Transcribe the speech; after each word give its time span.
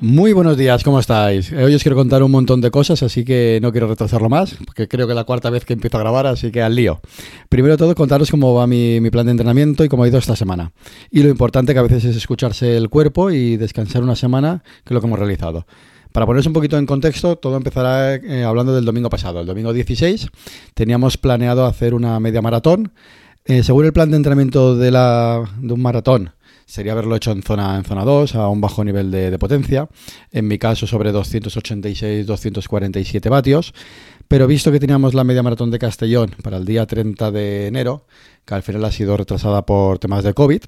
Muy 0.00 0.32
buenos 0.32 0.56
días, 0.56 0.84
¿cómo 0.84 1.00
estáis? 1.00 1.50
Eh, 1.50 1.64
Hoy 1.64 1.74
os 1.74 1.82
quiero 1.82 1.96
contar 1.96 2.22
un 2.22 2.30
montón 2.30 2.60
de 2.60 2.70
cosas, 2.70 3.02
así 3.02 3.24
que 3.24 3.58
no 3.60 3.72
quiero 3.72 3.88
retrasarlo 3.88 4.28
más, 4.28 4.54
porque 4.64 4.86
creo 4.86 5.08
que 5.08 5.12
es 5.12 5.16
la 5.16 5.24
cuarta 5.24 5.50
vez 5.50 5.64
que 5.64 5.72
empiezo 5.72 5.96
a 5.96 6.00
grabar, 6.00 6.28
así 6.28 6.52
que 6.52 6.62
al 6.62 6.76
lío. 6.76 7.00
Primero 7.48 7.74
de 7.74 7.78
todo, 7.78 7.96
contaros 7.96 8.30
cómo 8.30 8.54
va 8.54 8.68
mi, 8.68 9.00
plan 9.10 9.26
de 9.26 9.32
entrenamiento 9.32 9.82
y 9.82 9.88
cómo 9.88 10.04
ha 10.04 10.08
ido 10.08 10.18
esta 10.18 10.36
semana. 10.36 10.70
Y 11.10 11.24
lo 11.24 11.30
importante 11.30 11.72
que 11.72 11.80
a 11.80 11.82
veces 11.82 12.04
es 12.04 12.14
escucharse 12.14 12.76
el 12.76 12.88
cuerpo 12.90 13.32
y 13.32 13.56
descansar 13.56 14.04
una 14.04 14.14
semana, 14.14 14.62
que 14.84 14.92
es 14.92 14.94
lo 14.94 15.00
que 15.00 15.08
hemos 15.08 15.18
realizado. 15.18 15.66
Para 16.12 16.26
poneros 16.26 16.46
un 16.46 16.52
poquito 16.52 16.78
en 16.78 16.86
contexto, 16.86 17.34
todo 17.34 17.56
empezará 17.56 18.14
eh, 18.14 18.44
hablando 18.44 18.76
del 18.76 18.84
domingo 18.84 19.10
pasado. 19.10 19.40
El 19.40 19.46
domingo 19.48 19.72
16 19.72 20.28
teníamos 20.74 21.18
planeado 21.18 21.66
hacer 21.66 21.92
una 21.94 22.20
media 22.20 22.40
maratón. 22.40 22.92
Eh, 23.46 23.64
según 23.64 23.84
el 23.84 23.92
plan 23.92 24.12
de 24.12 24.18
entrenamiento 24.18 24.76
de, 24.76 24.92
la, 24.92 25.42
de 25.60 25.72
un 25.72 25.82
maratón, 25.82 26.30
sería 26.68 26.92
haberlo 26.92 27.16
hecho 27.16 27.32
en 27.32 27.42
zona, 27.42 27.76
en 27.76 27.84
zona 27.84 28.04
2, 28.04 28.34
a 28.34 28.48
un 28.48 28.60
bajo 28.60 28.84
nivel 28.84 29.10
de, 29.10 29.38
potencia. 29.38 29.88
En 30.30 30.46
mi 30.46 30.58
caso, 30.58 30.86
sobre 30.86 31.14
286-247 31.14 33.30
vatios. 33.30 33.72
Pero 34.28 34.46
visto 34.46 34.70
que 34.70 34.78
teníamos 34.78 35.14
la 35.14 35.24
media 35.24 35.42
maratón 35.42 35.70
de 35.70 35.78
Castellón 35.78 36.34
para 36.42 36.58
el 36.58 36.66
día 36.66 36.84
30 36.86 37.30
de 37.30 37.68
enero, 37.68 38.04
que 38.44 38.52
al 38.54 38.62
final 38.62 38.84
ha 38.84 38.92
sido 38.92 39.16
retrasada 39.16 39.64
por 39.64 39.98
temas 39.98 40.22
de 40.22 40.34
COVID, 40.34 40.60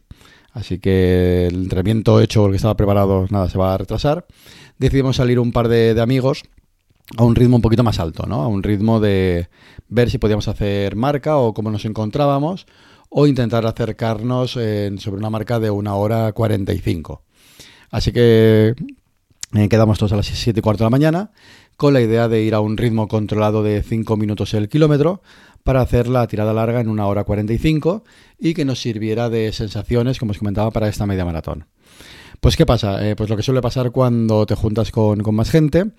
así 0.54 0.78
que 0.78 1.48
el 1.48 1.64
entrenamiento 1.64 2.22
hecho, 2.22 2.46
el 2.46 2.52
que 2.52 2.56
estaba 2.56 2.74
preparado, 2.74 3.26
nada, 3.28 3.50
se 3.50 3.58
va 3.58 3.74
a 3.74 3.78
retrasar, 3.78 4.24
decidimos 4.78 5.16
salir 5.16 5.38
un 5.38 5.52
par 5.52 5.68
de, 5.68 5.92
de 5.92 6.00
amigos 6.00 6.44
a 7.18 7.24
un 7.24 7.36
ritmo 7.36 7.56
un 7.56 7.62
poquito 7.62 7.82
más 7.82 8.00
alto, 8.00 8.24
¿no? 8.26 8.40
A 8.40 8.48
un 8.48 8.62
ritmo 8.62 9.00
de 9.00 9.50
ver 9.88 10.08
si 10.08 10.16
podíamos 10.16 10.48
hacer 10.48 10.96
marca 10.96 11.36
o 11.36 11.52
cómo 11.52 11.70
nos 11.70 11.84
encontrábamos 11.84 12.64
o 13.10 13.26
intentar 13.26 13.66
acercarnos 13.66 14.56
en- 14.56 14.98
sobre 14.98 15.18
una 15.18 15.30
marca 15.30 15.58
de 15.60 15.70
una 15.70 15.94
hora 15.94 16.32
45. 16.32 17.22
Así 17.90 18.12
que 18.12 18.74
eh, 19.54 19.68
quedamos 19.68 19.98
todos 19.98 20.12
a 20.12 20.16
las 20.16 20.26
7 20.26 20.60
y 20.60 20.62
cuarto 20.62 20.84
de 20.84 20.86
la 20.86 20.90
mañana 20.90 21.30
con 21.76 21.92
la 21.92 22.00
idea 22.00 22.28
de 22.28 22.42
ir 22.42 22.54
a 22.54 22.60
un 22.60 22.76
ritmo 22.76 23.08
controlado 23.08 23.62
de 23.62 23.82
5 23.82 24.16
minutos 24.16 24.54
el 24.54 24.68
kilómetro 24.68 25.22
para 25.64 25.80
hacer 25.80 26.08
la 26.08 26.26
tirada 26.26 26.52
larga 26.52 26.80
en 26.80 26.88
una 26.88 27.06
hora 27.06 27.24
45 27.24 28.04
y 28.38 28.54
que 28.54 28.64
nos 28.64 28.80
sirviera 28.80 29.28
de 29.28 29.52
sensaciones, 29.52 30.18
como 30.18 30.30
os 30.30 30.38
comentaba, 30.38 30.70
para 30.70 30.88
esta 30.88 31.06
media 31.06 31.24
maratón. 31.24 31.66
Pues 32.40 32.56
¿qué 32.56 32.64
pasa? 32.64 33.06
Eh, 33.06 33.16
pues 33.16 33.28
lo 33.28 33.36
que 33.36 33.42
suele 33.42 33.60
pasar 33.60 33.90
cuando 33.90 34.46
te 34.46 34.54
juntas 34.54 34.90
con, 34.90 35.22
más 35.34 35.50
gente, 35.50 35.90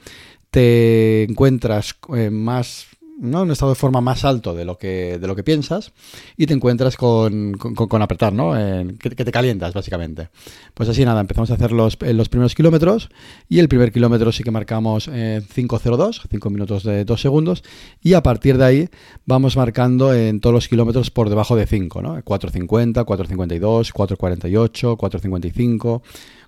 te 0.49 1.23
encuentras 1.23 1.95
eh, 2.15 2.29
más 2.31 2.87
¿no? 3.21 3.43
un 3.43 3.51
estado 3.51 3.71
de 3.71 3.75
forma 3.75 4.01
más 4.01 4.25
alto 4.25 4.53
de 4.53 4.65
lo 4.65 4.77
que, 4.77 5.17
de 5.19 5.27
lo 5.27 5.35
que 5.35 5.43
piensas 5.43 5.93
y 6.35 6.47
te 6.47 6.53
encuentras 6.53 6.97
con, 6.97 7.53
con- 7.53 8.01
apretar, 8.01 8.33
¿no? 8.33 8.51
Que, 8.99 9.11
que 9.11 9.23
te 9.23 9.31
calientas, 9.31 9.73
básicamente. 9.73 10.29
Pues 10.73 10.89
así 10.89 11.05
nada, 11.05 11.21
empezamos 11.21 11.51
a 11.51 11.53
hacer 11.53 11.71
los, 11.71 11.97
eh, 12.01 12.13
los 12.13 12.27
primeros 12.29 12.55
kilómetros 12.55 13.09
y 13.47 13.59
el 13.59 13.69
primer 13.69 13.91
kilómetro 13.91 14.31
sí 14.31 14.43
que 14.43 14.51
marcamos 14.51 15.07
eh, 15.13 15.41
5.02, 15.55 16.21
5 16.29 16.49
minutos 16.49 16.83
de 16.83 17.05
2 17.05 17.21
segundos 17.21 17.63
y 18.01 18.13
a 18.13 18.23
partir 18.23 18.57
de 18.57 18.65
ahí 18.65 18.89
vamos 19.25 19.55
marcando 19.55 20.13
en 20.13 20.39
todos 20.41 20.53
los 20.53 20.67
kilómetros 20.67 21.11
por 21.11 21.29
debajo 21.29 21.55
de 21.55 21.67
5, 21.67 22.01
¿no? 22.01 22.17
4.50, 22.17 23.05
4.52, 23.05 23.93
4.48, 23.93 24.97
4.55, 24.97 26.01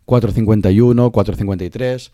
4.51, 0.05 1.11
4.53. 1.11 2.11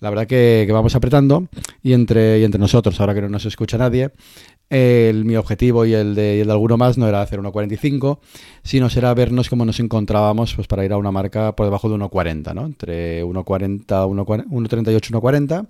La 0.00 0.10
verdad 0.10 0.26
que, 0.26 0.64
que 0.66 0.72
vamos 0.72 0.94
apretando 0.94 1.46
y 1.82 1.92
entre, 1.92 2.40
y 2.40 2.44
entre 2.44 2.58
nosotros, 2.58 2.98
ahora 3.00 3.14
que 3.14 3.22
no 3.22 3.28
nos 3.28 3.44
escucha 3.44 3.78
nadie, 3.78 4.10
el, 4.70 5.24
mi 5.24 5.36
objetivo 5.36 5.84
y 5.84 5.94
el, 5.94 6.14
de, 6.14 6.36
y 6.36 6.40
el 6.40 6.46
de 6.46 6.52
alguno 6.52 6.76
más 6.76 6.96
no 6.96 7.08
era 7.08 7.20
hacer 7.20 7.40
1.45, 7.40 8.20
sino 8.62 8.88
será 8.88 9.12
vernos 9.14 9.50
cómo 9.50 9.64
nos 9.64 9.80
encontrábamos 9.80 10.54
pues, 10.54 10.68
para 10.68 10.84
ir 10.84 10.92
a 10.92 10.96
una 10.96 11.10
marca 11.10 11.54
por 11.56 11.66
debajo 11.66 11.88
de 11.90 11.96
1.40, 11.96 12.54
¿no? 12.54 12.66
Entre 12.66 13.24
1.40, 13.24 13.84
1.40, 13.86 14.46
1.38 14.46 15.10
1.40 15.10 15.66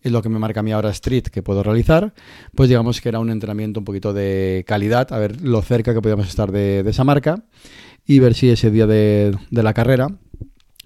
es 0.00 0.12
lo 0.12 0.22
que 0.22 0.28
me 0.28 0.38
marca 0.38 0.60
a 0.60 0.62
mí 0.62 0.70
ahora 0.70 0.90
Street 0.90 1.24
que 1.24 1.42
puedo 1.42 1.62
realizar, 1.62 2.14
pues 2.54 2.68
digamos 2.68 3.00
que 3.00 3.08
era 3.08 3.18
un 3.18 3.30
entrenamiento 3.30 3.80
un 3.80 3.84
poquito 3.84 4.12
de 4.12 4.64
calidad, 4.66 5.12
a 5.12 5.18
ver 5.18 5.40
lo 5.40 5.60
cerca 5.62 5.92
que 5.92 6.00
podíamos 6.00 6.28
estar 6.28 6.52
de, 6.52 6.82
de 6.84 6.90
esa 6.90 7.04
marca 7.04 7.44
y 8.06 8.20
ver 8.20 8.34
si 8.34 8.50
ese 8.50 8.70
día 8.70 8.86
de, 8.86 9.36
de 9.50 9.62
la 9.62 9.74
carrera 9.74 10.08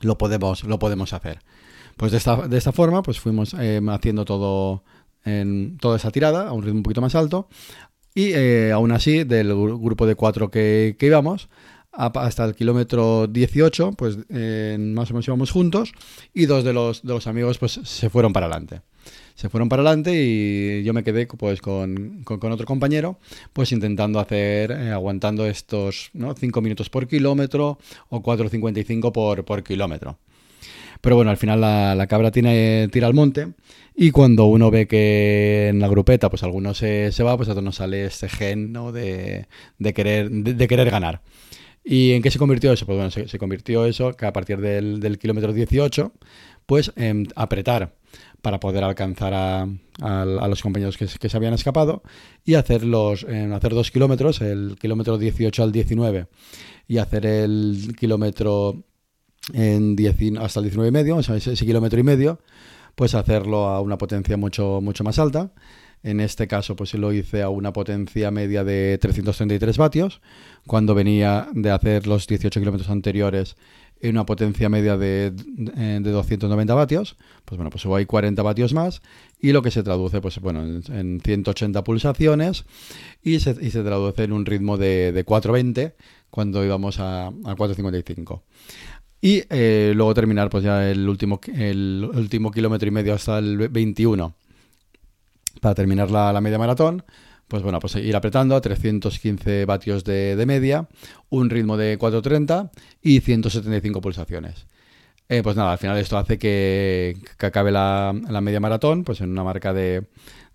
lo 0.00 0.16
podemos, 0.16 0.64
lo 0.64 0.78
podemos 0.78 1.12
hacer. 1.12 1.40
Pues 1.98 2.12
de 2.12 2.18
esta, 2.18 2.48
de 2.48 2.56
esta 2.56 2.72
forma, 2.72 3.02
pues 3.02 3.20
fuimos 3.20 3.54
eh, 3.58 3.80
haciendo 3.90 4.24
todo 4.24 4.84
en 5.24 5.76
toda 5.78 5.96
esa 5.98 6.10
tirada 6.10 6.48
a 6.48 6.52
un 6.52 6.62
ritmo 6.62 6.78
un 6.78 6.82
poquito 6.84 7.00
más 7.02 7.14
alto. 7.14 7.48
Y 8.14 8.30
eh, 8.34 8.72
aún 8.72 8.92
así, 8.92 9.24
del 9.24 9.52
gru- 9.52 9.78
grupo 9.82 10.06
de 10.06 10.14
cuatro 10.14 10.50
que, 10.50 10.96
íbamos, 11.00 11.48
hasta 11.92 12.44
el 12.44 12.54
kilómetro 12.54 13.26
18, 13.26 13.92
pues 13.92 14.16
más 14.18 15.10
o 15.10 15.14
menos 15.14 15.26
íbamos 15.26 15.50
juntos. 15.50 15.92
Y 16.32 16.46
dos 16.46 16.64
de 16.64 16.72
los, 16.72 17.02
de 17.02 17.12
los 17.12 17.26
amigos 17.26 17.58
pues 17.58 17.72
se 17.82 18.08
fueron 18.10 18.32
para 18.32 18.46
adelante. 18.46 18.80
Se 19.34 19.48
fueron 19.48 19.68
para 19.68 19.82
adelante 19.82 20.12
y 20.14 20.82
yo 20.84 20.92
me 20.94 21.04
quedé 21.04 21.26
pues 21.26 21.60
con, 21.60 22.22
con- 22.24 22.52
otro 22.52 22.66
compañero, 22.66 23.18
pues 23.52 23.70
intentando 23.72 24.18
hacer, 24.20 24.70
eh, 24.72 24.90
aguantando 24.90 25.46
estos 25.46 26.10
¿no? 26.12 26.34
5 26.34 26.60
minutos 26.60 26.90
por 26.90 27.06
kilómetro 27.06 27.78
o 28.08 28.22
4.55 28.22 29.12
por, 29.12 29.44
por 29.44 29.62
kilómetro. 29.62 30.18
Pero 31.00 31.16
bueno, 31.16 31.30
al 31.30 31.36
final 31.36 31.60
la, 31.60 32.06
cabra 32.08 32.30
tiene, 32.30 32.88
tira 32.90 33.06
al 33.06 33.14
monte 33.14 33.48
y 33.94 34.10
cuando 34.10 34.46
uno 34.46 34.70
ve 34.70 34.86
que 34.86 35.68
en 35.68 35.80
la 35.80 35.88
grupeta 35.88 36.30
pues 36.30 36.42
alguno 36.42 36.74
se, 36.74 37.12
se 37.12 37.22
va, 37.22 37.36
pues 37.36 37.48
a 37.48 37.52
todos 37.52 37.64
nos 37.64 37.76
sale 37.76 38.04
este 38.04 38.28
gen 38.28 38.72
¿no? 38.72 38.92
de, 38.92 39.46
de 39.78 39.94
querer, 39.94 40.30
de, 40.30 40.68
querer 40.68 40.90
ganar. 40.90 41.22
¿Y 41.84 42.12
en 42.12 42.22
qué 42.22 42.30
se 42.30 42.38
convirtió 42.38 42.72
eso? 42.72 42.84
Pues 42.84 42.96
bueno, 42.96 43.10
se, 43.10 43.38
convirtió 43.38 43.86
eso 43.86 44.12
que 44.12 44.26
a 44.26 44.32
partir 44.32 44.60
del, 44.60 45.18
kilómetro 45.18 45.52
18, 45.52 46.12
pues 46.66 46.92
en 46.96 47.28
apretar 47.34 47.94
para 48.42 48.60
poder 48.60 48.84
alcanzar 48.84 49.32
a, 49.34 49.66
los 50.24 50.62
compañeros 50.62 50.96
que, 50.96 51.06
se- 51.06 51.36
habían 51.36 51.54
escapado 51.54 52.02
y 52.44 52.54
hacer, 52.54 52.84
los, 52.84 53.24
en 53.24 53.52
hacer 53.52 53.72
dos 53.72 53.90
kilómetros, 53.90 54.40
el 54.40 54.76
kilómetro 54.80 55.18
18 55.18 55.62
al 55.62 55.72
19 55.72 56.26
y 56.86 56.98
hacer 56.98 57.26
el 57.26 57.94
kilómetro 57.98 58.84
en 59.52 59.96
10 59.96 60.38
hasta 60.40 60.60
el 60.60 60.64
19 60.64 60.88
y 60.88 60.92
medio, 60.92 61.18
ese, 61.18 61.54
kilómetro 61.54 61.98
y 61.98 62.02
medio, 62.02 62.40
pues 62.94 63.14
hacerlo 63.14 63.68
a 63.68 63.80
una 63.80 63.98
potencia 63.98 64.36
mucho, 64.36 64.80
mucho 64.82 65.04
más 65.04 65.18
alta. 65.18 65.52
En 66.02 66.20
este 66.20 66.46
caso, 66.46 66.76
pues 66.76 66.94
lo 66.94 67.12
hice 67.12 67.42
a 67.42 67.48
una 67.48 67.72
potencia 67.72 68.30
media 68.30 68.62
de 68.62 68.98
333 69.00 69.78
vatios, 69.78 70.20
cuando 70.66 70.94
venía 70.94 71.48
de 71.52 71.72
hacer 71.72 72.06
los 72.06 72.26
18 72.28 72.60
kilómetros 72.60 72.88
anteriores 72.88 73.56
en 74.00 74.10
una 74.10 74.24
potencia 74.24 74.68
media 74.68 74.96
de, 74.96 75.32
de, 75.32 76.00
de 76.00 76.10
290 76.10 76.74
vatios. 76.74 77.16
Pues 77.44 77.56
bueno, 77.56 77.70
pues 77.70 77.84
ahí 77.86 78.06
40 78.06 78.42
vatios 78.42 78.74
más, 78.74 79.02
y 79.40 79.52
lo 79.52 79.62
que 79.62 79.70
se 79.70 79.82
traduce, 79.82 80.20
pues 80.20 80.38
bueno, 80.40 80.62
en, 80.62 80.82
en 80.92 81.20
180 81.20 81.82
pulsaciones, 81.84 82.64
y 83.22 83.40
se, 83.40 83.56
y 83.60 83.70
se 83.70 83.82
traduce 83.82 84.22
en 84.22 84.32
un 84.32 84.46
ritmo 84.46 84.76
de, 84.76 85.12
de 85.12 85.24
420 85.24 85.96
cuando 86.30 86.64
íbamos 86.64 87.00
a, 87.00 87.26
a 87.26 87.30
455. 87.56 88.44
Y 89.20 89.42
eh, 89.50 89.92
luego 89.94 90.14
terminar 90.14 90.48
pues 90.48 90.64
ya 90.64 90.88
el 90.88 91.08
último, 91.08 91.40
el 91.52 92.08
último 92.14 92.50
kilómetro 92.50 92.88
y 92.88 92.90
medio 92.92 93.14
hasta 93.14 93.38
el 93.38 93.68
21 93.68 94.34
para 95.60 95.74
terminar 95.74 96.10
la, 96.10 96.40
media 96.40 96.58
maratón. 96.58 97.04
Pues 97.48 97.62
bueno, 97.62 97.80
pues 97.80 97.96
ir 97.96 98.14
apretando 98.14 98.54
a 98.54 98.60
315 98.60 99.64
vatios 99.64 100.04
de, 100.04 100.36
de 100.36 100.46
media, 100.46 100.86
un 101.30 101.48
ritmo 101.48 101.76
de 101.78 101.96
430 101.96 102.70
y 103.02 103.20
175 103.20 104.00
pulsaciones. 104.02 104.66
Eh, 105.30 105.42
pues 105.42 105.56
nada, 105.56 105.72
al 105.72 105.78
final 105.78 105.96
esto 105.98 106.16
hace 106.18 106.38
que, 106.38 107.16
que 107.38 107.46
acabe 107.46 107.70
la, 107.70 108.14
la 108.28 108.40
media 108.40 108.60
maratón 108.60 109.04
pues 109.04 109.20
en 109.20 109.30
una 109.30 109.44
marca 109.44 109.72
de, 109.72 110.04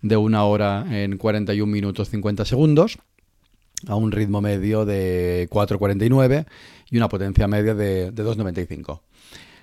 de 0.02 0.16
una 0.16 0.44
hora 0.44 0.84
en 0.90 1.16
41 1.16 1.70
minutos 1.70 2.10
50 2.10 2.44
segundos 2.44 2.98
a 3.86 3.96
un 3.96 4.12
ritmo 4.12 4.40
medio 4.40 4.84
de 4.84 5.48
4.49 5.50 6.46
y 6.90 6.96
una 6.96 7.08
potencia 7.08 7.48
media 7.48 7.74
de, 7.74 8.10
de 8.10 8.24
2.95. 8.24 9.00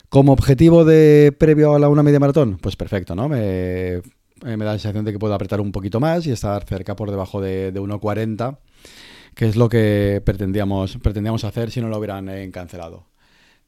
Como 0.09 0.33
objetivo 0.33 0.83
de 0.83 1.33
previo 1.37 1.73
a 1.73 1.79
la 1.79 1.87
una 1.87 2.03
media 2.03 2.19
maratón, 2.19 2.57
pues 2.61 2.75
perfecto, 2.75 3.15
¿no? 3.15 3.29
Me, 3.29 4.01
eh, 4.45 4.57
me 4.57 4.65
da 4.65 4.73
la 4.73 4.79
sensación 4.79 5.05
de 5.05 5.11
que 5.11 5.19
puedo 5.19 5.33
apretar 5.33 5.61
un 5.61 5.71
poquito 5.71 5.99
más 5.99 6.25
y 6.25 6.31
estar 6.31 6.65
cerca 6.65 6.95
por 6.95 7.11
debajo 7.11 7.39
de, 7.39 7.71
de 7.71 7.79
1.40, 7.79 8.57
que 9.35 9.47
es 9.47 9.55
lo 9.55 9.69
que 9.69 10.21
pretendíamos, 10.25 10.97
pretendíamos 10.97 11.43
hacer 11.43 11.71
si 11.71 11.79
no 11.79 11.89
lo 11.89 11.97
hubieran 11.97 12.27
eh, 12.29 12.49
cancelado. 12.51 13.05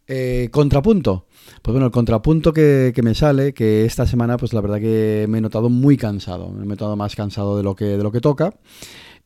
Eh, 0.06 0.50
contrapunto. 0.52 1.28
Pues 1.62 1.74
bueno, 1.74 1.86
el 1.86 1.92
contrapunto 1.92 2.52
que, 2.52 2.92
que, 2.94 3.02
me 3.02 3.16
sale, 3.16 3.54
que 3.54 3.86
esta 3.86 4.06
semana, 4.06 4.38
pues 4.38 4.52
la 4.52 4.60
verdad 4.62 4.80
que 4.80 5.26
me 5.30 5.38
he 5.38 5.42
notado 5.42 5.70
muy 5.70 5.96
cansado. 5.96 6.50
Me 6.50 6.64
he 6.64 6.68
notado 6.68 6.96
más 6.96 7.16
cansado 7.16 7.56
de 7.56 7.64
lo 7.64 7.76
que, 7.76 7.86
de 7.86 8.04
lo 8.04 8.12
que 8.12 8.20
toca. 8.20 8.54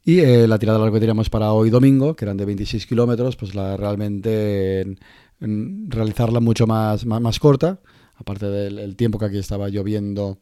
Y 0.07 0.21
eh, 0.21 0.47
la 0.47 0.57
tirada 0.57 0.79
larga 0.79 0.93
que 0.93 0.99
teníamos 1.01 1.29
para 1.29 1.51
hoy 1.51 1.69
domingo, 1.69 2.15
que 2.15 2.23
eran 2.23 2.37
de 2.37 2.45
26 2.45 2.85
kilómetros, 2.85 3.35
pues 3.35 3.53
la 3.53 3.75
realmente 3.75 4.95
realizarla 5.41 6.39
mucho 6.39 6.65
más, 6.65 7.05
más, 7.05 7.39
corta, 7.39 7.81
aparte 8.15 8.45
del 8.45 8.95
tiempo 8.95 9.19
que 9.19 9.25
aquí 9.25 9.37
estaba 9.37 9.67
lloviendo. 9.67 10.37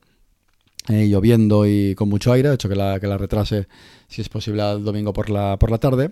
Eh, 0.88 1.08
lloviendo 1.10 1.66
y 1.66 1.96
con 1.96 2.10
mucho 2.10 2.32
aire, 2.32 2.50
he 2.50 2.54
hecho 2.54 2.70
que 2.70 2.76
la, 2.76 3.00
que 3.00 3.08
la 3.08 3.18
retrase, 3.18 3.68
si 4.08 4.22
es 4.22 4.30
posible, 4.30 4.62
al 4.62 4.84
domingo 4.84 5.14
por 5.14 5.32
la, 5.32 5.58
por 5.58 5.72
la 5.72 5.80
tarde, 5.80 6.12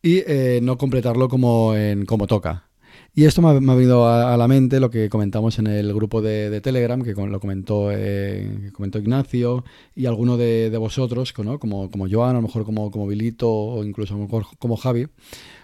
y 0.00 0.22
eh, 0.24 0.60
no 0.62 0.78
completarlo 0.78 1.28
como, 1.28 1.74
en, 1.74 2.06
como 2.06 2.28
toca. 2.28 2.68
Y 3.14 3.26
esto 3.26 3.42
me 3.42 3.50
ha, 3.50 3.74
venido 3.74 4.08
a, 4.08 4.34
la 4.38 4.48
mente 4.48 4.80
lo 4.80 4.90
que 4.90 5.10
comentamos 5.10 5.58
en 5.58 5.66
el 5.66 5.92
grupo 5.92 6.22
de, 6.22 6.62
Telegram, 6.62 7.02
que 7.02 7.12
lo 7.12 7.40
comentó, 7.40 7.90
eh, 7.92 8.70
comentó 8.72 8.98
Ignacio 8.98 9.64
y 9.94 10.06
alguno 10.06 10.38
de, 10.38 10.74
vosotros, 10.78 11.34
como, 11.34 11.58
como 11.58 12.06
Joan, 12.10 12.30
a 12.30 12.40
lo 12.40 12.42
mejor 12.42 12.64
como, 12.64 12.90
como 12.90 13.06
Vilito 13.06 13.50
o 13.50 13.84
incluso 13.84 14.16
como 14.58 14.76
Javi, 14.78 15.08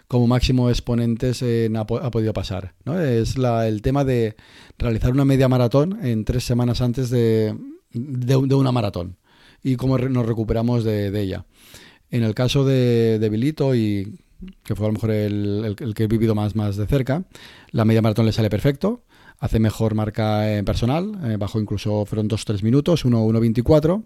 como 0.08 0.26
máximo 0.26 0.68
exponentes 0.68 1.42
ha, 1.42 1.86
podido 1.86 2.34
pasar. 2.34 2.74
¿no? 2.84 3.00
Es 3.00 3.36
el 3.36 3.80
tema 3.80 4.04
de 4.04 4.36
realizar 4.76 5.12
una 5.12 5.24
media 5.24 5.48
maratón 5.48 6.04
en 6.04 6.26
tres 6.26 6.44
semanas 6.44 6.82
antes 6.82 7.08
de, 7.08 7.56
de, 7.92 8.36
una 8.36 8.72
maratón 8.72 9.16
y 9.62 9.76
cómo 9.76 9.96
nos 9.96 10.26
recuperamos 10.26 10.84
de, 10.84 11.18
ella. 11.18 11.46
En 12.10 12.24
el 12.24 12.34
caso 12.34 12.66
de, 12.66 13.18
de 13.18 13.28
Vilito 13.30 13.74
y 13.74 14.18
que 14.62 14.74
fue 14.74 14.86
a 14.86 14.88
lo 14.88 14.94
mejor 14.94 15.10
el, 15.10 15.76
que 15.94 16.04
he 16.04 16.06
vivido 16.06 16.34
más, 16.34 16.54
más 16.54 16.76
de 16.76 16.86
cerca, 16.86 17.24
la 17.70 17.84
media 17.84 18.02
maratón 18.02 18.26
le 18.26 18.32
sale 18.32 18.50
perfecto, 18.50 19.04
hace 19.38 19.58
mejor 19.58 19.94
marca 19.94 20.56
en 20.56 20.64
personal, 20.64 21.18
eh, 21.24 21.36
bajo 21.36 21.60
incluso 21.60 22.04
fueron 22.06 22.28
2-3 22.28 22.62
minutos, 22.62 23.04
1-1-24. 23.04 24.04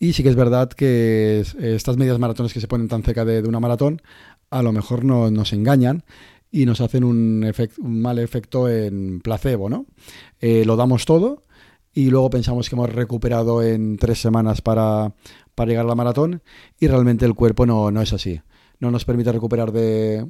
Y 0.00 0.12
sí 0.12 0.22
que 0.22 0.28
es 0.28 0.36
verdad 0.36 0.68
que 0.68 1.44
estas 1.58 1.96
medias 1.96 2.18
maratones 2.18 2.52
que 2.52 2.60
se 2.60 2.68
ponen 2.68 2.86
tan 2.86 3.02
cerca 3.02 3.24
de, 3.24 3.46
una 3.48 3.58
maratón, 3.58 4.00
a 4.48 4.62
lo 4.62 4.72
mejor 4.72 5.04
no, 5.04 5.30
nos 5.30 5.52
engañan 5.52 6.04
y 6.52 6.66
nos 6.66 6.80
hacen 6.80 7.02
un, 7.02 7.52
un 7.78 8.00
mal 8.00 8.18
efecto 8.20 8.68
en 8.68 9.20
placebo, 9.20 9.68
¿no? 9.68 9.86
Eh, 10.40 10.64
lo 10.64 10.76
damos 10.76 11.04
todo 11.04 11.42
y 11.92 12.10
luego 12.10 12.30
pensamos 12.30 12.68
que 12.68 12.76
hemos 12.76 12.92
recuperado 12.92 13.62
en 13.62 13.96
tres 13.96 14.20
semanas 14.20 14.62
para, 14.62 15.14
para 15.56 15.68
llegar 15.68 15.84
a 15.84 15.88
la 15.88 15.94
maratón 15.96 16.42
y 16.78 16.86
realmente 16.86 17.24
el 17.26 17.34
cuerpo 17.34 17.66
no, 17.66 17.90
no 17.90 18.00
es 18.00 18.12
así 18.12 18.40
no 18.80 18.90
nos 18.90 19.04
permite 19.04 19.32
recuperar 19.32 19.72
de, 19.72 20.26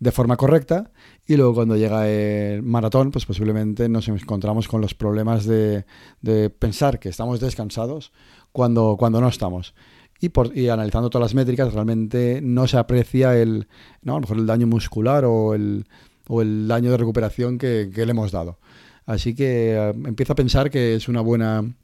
de 0.00 0.12
forma 0.12 0.36
correcta 0.36 0.90
y 1.26 1.36
luego 1.36 1.54
cuando 1.54 1.76
llega 1.76 2.08
el 2.08 2.62
maratón, 2.62 3.10
pues 3.10 3.26
posiblemente 3.26 3.88
nos 3.88 4.08
encontramos 4.08 4.68
con 4.68 4.80
los 4.80 4.94
problemas 4.94 5.44
de, 5.46 5.84
de 6.20 6.50
pensar 6.50 6.98
que 6.98 7.08
estamos 7.08 7.40
descansados 7.40 8.12
cuando, 8.52 8.96
cuando 8.98 9.20
no 9.20 9.28
estamos. 9.28 9.74
Y, 10.20 10.28
por, 10.30 10.56
y 10.56 10.68
analizando 10.68 11.10
todas 11.10 11.24
las 11.24 11.34
métricas, 11.34 11.72
realmente 11.74 12.40
no 12.42 12.66
se 12.66 12.78
aprecia 12.78 13.36
el, 13.36 13.68
¿no? 14.02 14.12
a 14.12 14.16
lo 14.16 14.20
mejor 14.22 14.38
el 14.38 14.46
daño 14.46 14.66
muscular 14.66 15.24
o 15.24 15.54
el, 15.54 15.86
o 16.28 16.42
el 16.42 16.68
daño 16.68 16.90
de 16.90 16.96
recuperación 16.96 17.58
que, 17.58 17.90
le 17.94 18.10
hemos 18.10 18.32
dado. 18.32 18.58
Así 19.06 19.34
que 19.34 19.74
eh, 19.74 19.88
empiezo 20.06 20.32
a 20.32 20.36
pensar 20.36 20.70
que 20.70 20.94
es 20.94 21.08
una 21.08 21.20
buena, 21.20 21.74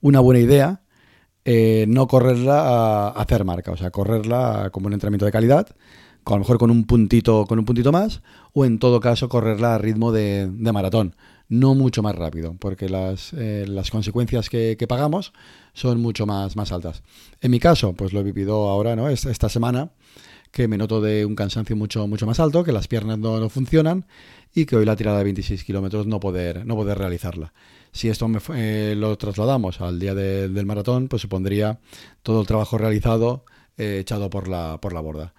una 0.00 0.20
buena 0.20 0.40
idea 0.40 0.82
eh, 1.44 1.86
no 1.88 2.06
correrla 2.06 2.60
a, 2.60 3.08
hacer 3.10 3.44
marca, 3.44 3.72
o 3.72 3.76
sea, 3.76 3.90
correrla 3.90 4.70
como 4.72 4.86
un 4.86 4.92
entrenamiento 4.92 5.26
de 5.26 5.32
calidad, 5.32 5.68
a 6.24 6.34
lo 6.34 6.40
mejor 6.40 6.58
con 6.58 6.70
un 6.70 6.84
puntito, 6.84 7.46
con 7.46 7.58
un 7.58 7.64
puntito 7.64 7.92
más, 7.92 8.22
o 8.52 8.64
en 8.64 8.78
todo 8.78 9.00
caso 9.00 9.28
correrla 9.28 9.74
a 9.74 9.78
ritmo 9.78 10.12
de, 10.12 10.48
maratón, 10.72 11.16
no 11.48 11.74
mucho 11.74 12.02
más 12.02 12.14
rápido, 12.14 12.54
porque 12.58 12.88
las, 12.88 13.32
eh, 13.32 13.64
las 13.66 13.90
consecuencias 13.90 14.48
que, 14.48 14.76
pagamos 14.88 15.32
son 15.72 16.00
mucho 16.00 16.26
más, 16.26 16.56
más 16.56 16.72
altas. 16.72 17.02
En 17.40 17.50
mi 17.50 17.58
caso, 17.58 17.94
pues 17.94 18.12
lo 18.12 18.20
he 18.20 18.22
vivido 18.24 18.68
ahora, 18.68 18.94
¿no? 18.94 19.08
Esta, 19.08 19.48
semana, 19.48 19.90
que 20.50 20.68
me 20.68 20.76
noto 20.76 21.00
de 21.00 21.24
un 21.24 21.34
cansancio 21.34 21.76
mucho, 21.76 22.06
mucho 22.06 22.26
más 22.26 22.40
alto, 22.40 22.64
que 22.64 22.72
las 22.72 22.88
piernas 22.88 23.18
no, 23.18 23.38
no 23.38 23.48
funcionan 23.48 24.06
y 24.54 24.66
que 24.66 24.76
hoy 24.76 24.84
la 24.84 24.96
tirada 24.96 25.18
de 25.18 25.24
26 25.24 25.64
kilómetros 25.64 26.06
no 26.06 26.20
poder, 26.20 26.66
no 26.66 26.74
poder 26.74 26.98
realizarla. 26.98 27.52
Si 27.92 28.08
esto 28.08 28.28
eh, 28.54 28.94
lo 28.96 29.16
trasladamos 29.16 29.80
al 29.80 29.98
día 29.98 30.14
del 30.14 30.66
maratón, 30.66 31.08
pues 31.08 31.22
supondría 31.22 31.80
todo 32.22 32.40
el 32.40 32.46
trabajo 32.46 32.78
realizado 32.78 33.44
eh, 33.76 33.98
echado 34.00 34.30
por 34.30 34.48
la, 34.48 34.78
por 34.80 34.92
la 34.92 35.00
borda. 35.00 35.34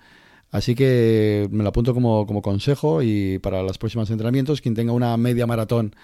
Así 0.49 0.75
que 0.75 1.47
me 1.51 1.63
lo 1.63 1.69
apunto 1.69 1.93
como, 1.93 2.41
consejo 2.41 3.01
y 3.01 3.39
para 3.39 3.63
los 3.63 3.77
próximos 3.77 4.09
entrenamientos, 4.09 4.59
quien 4.59 4.75
tenga 4.75 4.91
una 4.91 5.15
media 5.15 5.47
maratón 5.47 5.95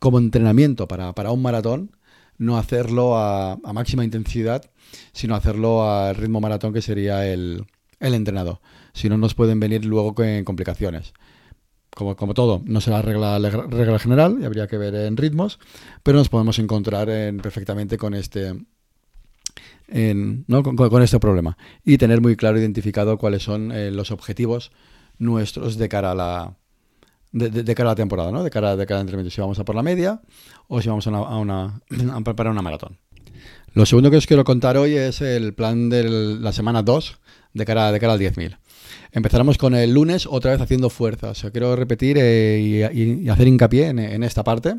como 0.00 0.18
entrenamiento 0.18 0.86
para, 0.86 1.30
un 1.30 1.42
maratón, 1.42 1.96
no 2.38 2.56
hacerlo 2.56 3.18
a, 3.18 3.58
máxima 3.72 4.04
intensidad, 4.04 4.70
sino 5.12 5.34
hacerlo 5.34 5.90
al 5.90 6.16
ritmo 6.16 6.40
maratón 6.40 6.72
que 6.72 6.82
sería 6.82 7.26
el, 7.26 7.66
el 8.00 8.14
entrenado. 8.14 8.60
Si 8.92 9.08
no, 9.08 9.18
nos 9.18 9.34
pueden 9.34 9.60
venir 9.60 9.84
luego 9.84 10.14
con 10.14 10.44
complicaciones. 10.44 11.12
Como, 11.94 12.16
como 12.16 12.34
todo, 12.34 12.62
no 12.64 12.80
será 12.80 13.02
regla, 13.02 13.38
regla 13.38 13.98
general 13.98 14.38
y 14.40 14.44
habría 14.44 14.68
que 14.68 14.78
ver 14.78 14.94
en 14.94 15.16
ritmos, 15.16 15.58
pero 16.02 16.18
nos 16.18 16.28
podemos 16.28 16.58
encontrar 16.58 17.10
en, 17.10 17.38
perfectamente 17.38 17.98
con 17.98 18.14
este, 18.14 18.54
con, 19.88 21.02
este 21.02 21.18
problema. 21.18 21.56
Y 21.84 21.98
tener 21.98 22.20
muy 22.20 22.36
claro 22.36 22.58
identificado 22.58 23.18
cuáles 23.18 23.42
son 23.42 23.72
eh, 23.72 23.90
los 23.90 24.10
objetivos 24.10 24.70
nuestros 25.18 25.76
de 25.76 25.88
cara 25.88 26.12
a 26.12 26.14
la 26.14 26.56
de, 27.32 27.74
cara 27.74 27.90
a 27.90 27.92
la 27.92 27.96
temporada, 27.96 28.32
¿no? 28.32 28.42
de 28.42 28.50
cara 28.50 28.76
de 28.76 28.86
cada 28.86 29.00
entrenamiento, 29.00 29.34
si 29.34 29.40
vamos 29.40 29.58
a 29.58 29.64
por 29.64 29.74
la 29.74 29.82
media 29.82 30.20
o 30.66 30.80
si 30.80 30.88
vamos 30.88 31.06
a, 31.06 31.10
una, 31.10 31.80
a, 32.12 32.20
preparar 32.22 32.52
una 32.52 32.62
maratón. 32.62 32.98
Lo 33.74 33.86
segundo 33.86 34.10
que 34.10 34.16
os 34.16 34.26
quiero 34.26 34.44
contar 34.44 34.76
hoy 34.76 34.94
es 34.94 35.20
el 35.20 35.54
plan 35.54 35.88
de 35.90 36.04
la 36.04 36.52
semana 36.52 36.82
2 36.82 37.18
de 37.54 37.64
cara, 37.64 37.92
de 37.92 38.00
cara 38.00 38.14
al 38.14 38.18
10.000. 38.20 38.58
Empezaremos 39.12 39.58
con 39.58 39.74
el 39.74 39.92
lunes 39.92 40.26
otra 40.26 40.52
vez 40.52 40.60
haciendo 40.60 40.90
fuerza. 40.90 41.30
O 41.30 41.34
sea, 41.34 41.50
quiero 41.50 41.76
repetir 41.76 42.16
eh, 42.20 42.90
y, 42.92 43.28
hacer 43.28 43.48
hincapié 43.48 43.88
en, 43.88 44.22
esta 44.22 44.44
parte 44.44 44.76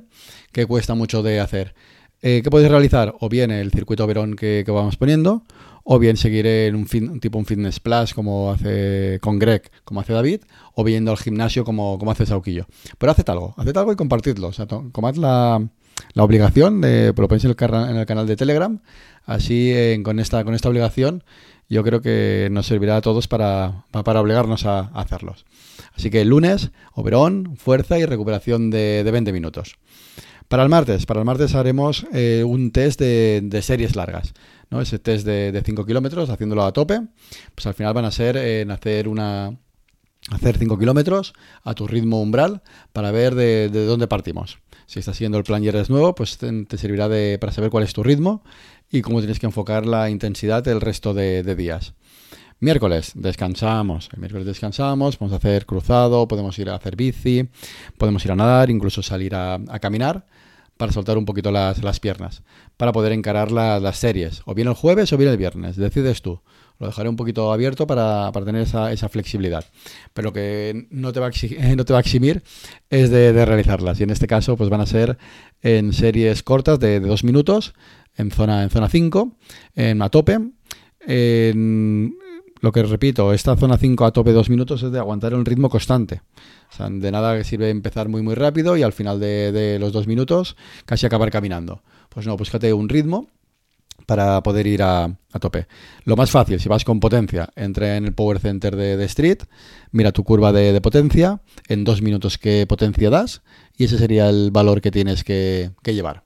que 0.51 0.65
cuesta 0.65 0.95
mucho 0.95 1.23
de 1.23 1.39
hacer. 1.39 1.73
Eh, 2.21 2.41
¿Qué 2.43 2.49
podéis 2.49 2.69
realizar? 2.69 3.15
O 3.19 3.29
bien 3.29 3.49
el 3.49 3.71
circuito 3.71 4.05
Verón 4.05 4.35
que, 4.35 4.65
vamos 4.67 4.97
poniendo, 4.97 5.43
o 5.83 5.99
bien 5.99 6.17
seguir 6.17 6.45
en 6.47 6.75
un, 6.75 6.85
fin, 6.85 7.19
tipo 7.19 7.37
un 7.37 7.45
fitness 7.45 7.79
plus 7.79 8.13
como 8.13 8.51
hace 8.51 9.19
con 9.21 9.39
Greg, 9.39 9.71
como 9.85 10.01
hace 10.01 10.13
David, 10.13 10.41
o 10.73 10.83
viendo 10.83 11.11
al 11.11 11.17
gimnasio 11.17 11.63
como, 11.63 11.97
como 11.97 12.11
hace 12.11 12.25
Sauquillo. 12.25 12.67
Pero 12.97 13.13
haced 13.13 13.27
algo, 13.29 13.53
haced 13.57 13.75
algo 13.77 13.93
y 13.93 13.95
compartidlo. 13.95 14.47
O 14.47 14.53
sea, 14.53 14.65
tomad 14.67 15.15
la, 15.15 15.65
la 16.13 16.23
obligación 16.23 16.81
de, 16.81 17.13
lo 17.15 17.27
ponéis 17.27 17.45
en 17.45 17.51
el, 17.51 18.05
canal 18.05 18.27
de 18.27 18.35
Telegram, 18.35 18.79
así 19.25 19.73
con, 20.03 20.19
esta, 20.19 20.43
con 20.43 20.53
esta 20.53 20.69
obligación 20.69 21.23
yo 21.69 21.83
creo 21.83 22.01
que 22.01 22.49
nos 22.51 22.65
servirá 22.65 22.97
a 22.97 23.01
todos 23.01 23.27
para, 23.27 23.85
para 23.91 24.19
obligarnos 24.19 24.65
a, 24.65 24.79
hacerlos. 24.95 25.45
Así 25.93 26.09
que 26.09 26.21
el 26.21 26.29
lunes, 26.29 26.71
Oberón, 26.93 27.55
fuerza 27.57 27.99
y 27.99 28.05
recuperación 28.05 28.71
de, 28.71 29.03
de 29.03 29.11
20 29.11 29.31
minutos. 29.31 29.77
Para 30.49 30.63
el 30.63 30.69
martes, 30.69 31.05
para 31.05 31.19
el 31.19 31.27
martes 31.27 31.53
haremos 31.53 32.07
eh, 32.11 32.43
un 32.43 32.71
test 32.71 32.99
de, 32.99 33.61
series 33.61 33.95
largas. 33.95 34.33
¿no? 34.71 34.81
Ese 34.81 34.97
test 34.97 35.23
de, 35.23 35.61
5 35.63 35.85
kilómetros, 35.85 36.31
haciéndolo 36.31 36.65
a 36.65 36.73
tope, 36.73 37.01
pues 37.53 37.67
al 37.67 37.75
final 37.75 37.93
van 37.93 38.05
a 38.05 38.11
ser 38.11 38.35
en 38.35 38.71
hacer 38.71 39.07
una 39.07 39.55
hacer 40.31 40.57
5 40.57 40.79
kilómetros 40.79 41.33
a 41.63 41.75
tu 41.75 41.85
ritmo 41.87 42.19
umbral 42.19 42.63
para 42.93 43.11
ver 43.11 43.35
de, 43.35 43.69
dónde 43.69 44.07
partimos. 44.07 44.57
Si 44.87 44.97
estás 44.97 45.17
siguiendo 45.17 45.37
el 45.37 45.43
plan 45.43 45.63
y 45.63 45.67
eres 45.67 45.91
nuevo, 45.91 46.15
pues 46.15 46.39
te, 46.39 46.77
servirá 46.79 47.07
de, 47.07 47.37
para 47.39 47.53
saber 47.53 47.69
cuál 47.69 47.83
es 47.83 47.93
tu 47.93 48.01
ritmo 48.01 48.43
y 48.91 49.01
cómo 49.01 49.19
tienes 49.19 49.39
que 49.39 49.45
enfocar 49.45 49.85
la 49.85 50.09
intensidad 50.09 50.67
el 50.67 50.81
resto 50.81 51.13
de, 51.13 51.43
días. 51.55 51.93
Miércoles 52.59 53.11
descansamos, 53.13 54.09
el 54.13 54.19
miércoles 54.19 54.47
descansamos, 54.47 55.15
podemos 55.15 55.37
hacer 55.37 55.67
cruzado, 55.67 56.27
podemos 56.27 56.57
ir 56.57 56.71
a 56.71 56.75
hacer 56.75 56.95
bici, 56.95 57.47
podemos 57.97 58.25
ir 58.25 58.31
a 58.31 58.35
nadar, 58.35 58.71
incluso 58.71 59.03
salir 59.03 59.35
a, 59.35 59.59
caminar 59.79 60.25
para 60.79 60.93
soltar 60.93 61.17
un 61.17 61.25
poquito 61.25 61.51
las, 61.51 61.99
piernas, 61.99 62.41
para 62.77 62.93
poder 62.93 63.11
encarar 63.11 63.51
las 63.51 63.97
series, 63.97 64.43
o 64.45 64.55
bien 64.55 64.69
el 64.69 64.75
jueves 64.75 65.11
o 65.11 65.17
bien 65.17 65.29
el 65.29 65.35
viernes, 65.35 65.75
decides 65.75 66.21
tú. 66.21 66.39
Lo 66.79 66.87
dejaré 66.87 67.09
un 67.09 67.17
poquito 67.17 67.51
abierto 67.51 67.85
para, 67.85 68.31
tener 68.31 68.61
esa, 68.61 69.09
flexibilidad. 69.09 69.65
Pero 70.13 70.29
lo 70.29 70.33
que 70.33 70.87
no 70.89 71.11
te 71.11 71.19
va 71.19 71.27
a, 71.27 71.31
no 71.75 71.83
te 71.83 71.91
va 71.91 71.99
a 71.99 72.01
eximir 72.01 72.43
es 72.89 73.09
de, 73.09 73.45
realizarlas. 73.45 73.99
Y 73.99 74.03
en 74.03 74.09
este 74.09 74.25
caso, 74.25 74.55
pues 74.55 74.69
van 74.69 74.79
a 74.79 74.85
ser 74.85 75.17
en 75.61 75.91
series 75.91 76.43
cortas 76.43 76.79
de, 76.79 77.01
de 77.01 77.07
dos 77.09 77.25
minutos, 77.25 77.73
en 78.15 78.31
zona, 78.31 78.63
en 78.63 78.69
zona 78.69 78.87
5, 78.87 79.35
en 79.75 80.01
a 80.01 80.07
tope. 80.07 80.39
En, 81.01 82.15
lo 82.61 82.71
que 82.71 82.83
repito, 82.83 83.33
esta 83.33 83.55
zona 83.55 83.77
5 83.77 84.05
a 84.05 84.11
tope 84.11 84.33
dos 84.33 84.49
minutos 84.49 84.83
es 84.83 84.91
de 84.91 84.99
aguantar 84.99 85.33
un 85.33 85.45
ritmo 85.45 85.69
constante. 85.69 86.21
O 86.71 86.75
sea, 86.75 86.89
de 86.89 87.11
nada 87.11 87.41
sirve 87.43 87.69
empezar 87.69 88.09
muy 88.09 88.21
muy 88.21 88.35
rápido 88.35 88.75
y 88.75 88.83
al 88.83 88.93
final 88.93 89.19
de, 89.19 89.77
los 89.79 89.93
dos 89.93 90.07
minutos 90.07 90.57
casi 90.85 91.05
acabar 91.05 91.31
caminando. 91.31 91.81
Pues 92.09 92.27
no, 92.27 92.35
búscate 92.35 92.73
un 92.73 92.89
ritmo 92.89 93.29
para 94.05 94.41
poder 94.43 94.67
ir 94.67 94.81
a, 94.83 95.15
tope. 95.39 95.67
Lo 96.03 96.15
más 96.15 96.31
fácil, 96.31 96.59
si 96.59 96.67
vas 96.67 96.83
con 96.83 96.99
potencia, 96.99 97.49
entra 97.55 97.95
en 97.95 98.05
el 98.05 98.13
Power 98.13 98.39
Center 98.39 98.75
de, 98.75 99.03
Street, 99.05 99.43
mira 99.91 100.11
tu 100.11 100.23
curva 100.23 100.51
de, 100.51 100.73
de, 100.73 100.81
potencia, 100.81 101.41
en 101.67 101.83
dos 101.83 102.01
minutos 102.01 102.37
qué 102.37 102.65
potencia 102.67 103.09
das 103.09 103.41
y 103.77 103.85
ese 103.85 103.97
sería 103.97 104.29
el 104.29 104.51
valor 104.51 104.81
que 104.81 104.91
tienes 104.91 105.23
que 105.23 105.71
llevar. 105.85 106.23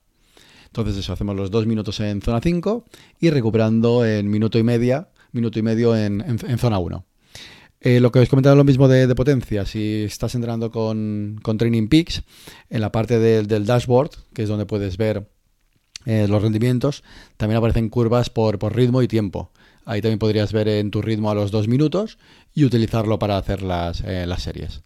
Entonces 0.74 0.98
eso, 0.98 1.14
hacemos 1.14 1.36
los 1.36 1.52
dos 1.52 1.68
minutos 1.68 2.00
en 2.00 2.20
zona 2.24 2.42
5 2.42 2.84
y 3.20 3.30
recuperando 3.30 4.08
en 4.08 4.28
minuto 4.28 4.58
y 4.58 4.64
media, 4.64 5.10
minuto 5.34 5.60
y 5.60 5.62
medio 5.62 5.96
en, 5.96 6.40
zona 6.58 6.80
1. 6.80 7.06
Eh, 7.82 8.00
lo 8.00 8.12
que 8.12 8.20
os 8.20 8.30
comentaba 8.30 8.56
lo 8.56 8.64
mismo 8.64 8.88
de, 8.88 9.14
potencia, 9.14 9.66
si 9.66 10.04
estás 10.04 10.36
entrenando 10.36 10.72
con, 10.72 11.42
Training 11.58 11.90
Peaks, 11.90 12.24
en 12.70 12.80
la 12.80 12.92
parte 12.92 13.20
del 13.20 13.66
dashboard, 13.66 14.12
que 14.34 14.44
es 14.44 14.50
donde 14.50 14.66
puedes 14.66 14.96
ver 14.96 15.28
eh, 16.06 16.28
los 16.30 16.42
rendimientos, 16.42 17.04
también 17.38 17.58
aparecen 17.58 17.90
curvas 17.90 18.30
por, 18.30 18.58
ritmo 18.74 19.02
y 19.02 19.08
tiempo. 19.08 19.52
Ahí 19.86 20.02
también 20.02 20.20
podrías 20.20 20.54
ver 20.54 20.70
en 20.70 20.92
tu 20.92 21.02
ritmo 21.02 21.30
a 21.30 21.36
los 21.36 21.52
dos 21.52 21.68
minutos 21.68 22.18
y 22.54 22.64
utilizarlo 22.64 23.20
para 23.20 23.38
hacer 23.38 23.62
las, 23.62 24.02
eh, 24.02 24.26
las 24.26 24.44
series. 24.44 24.84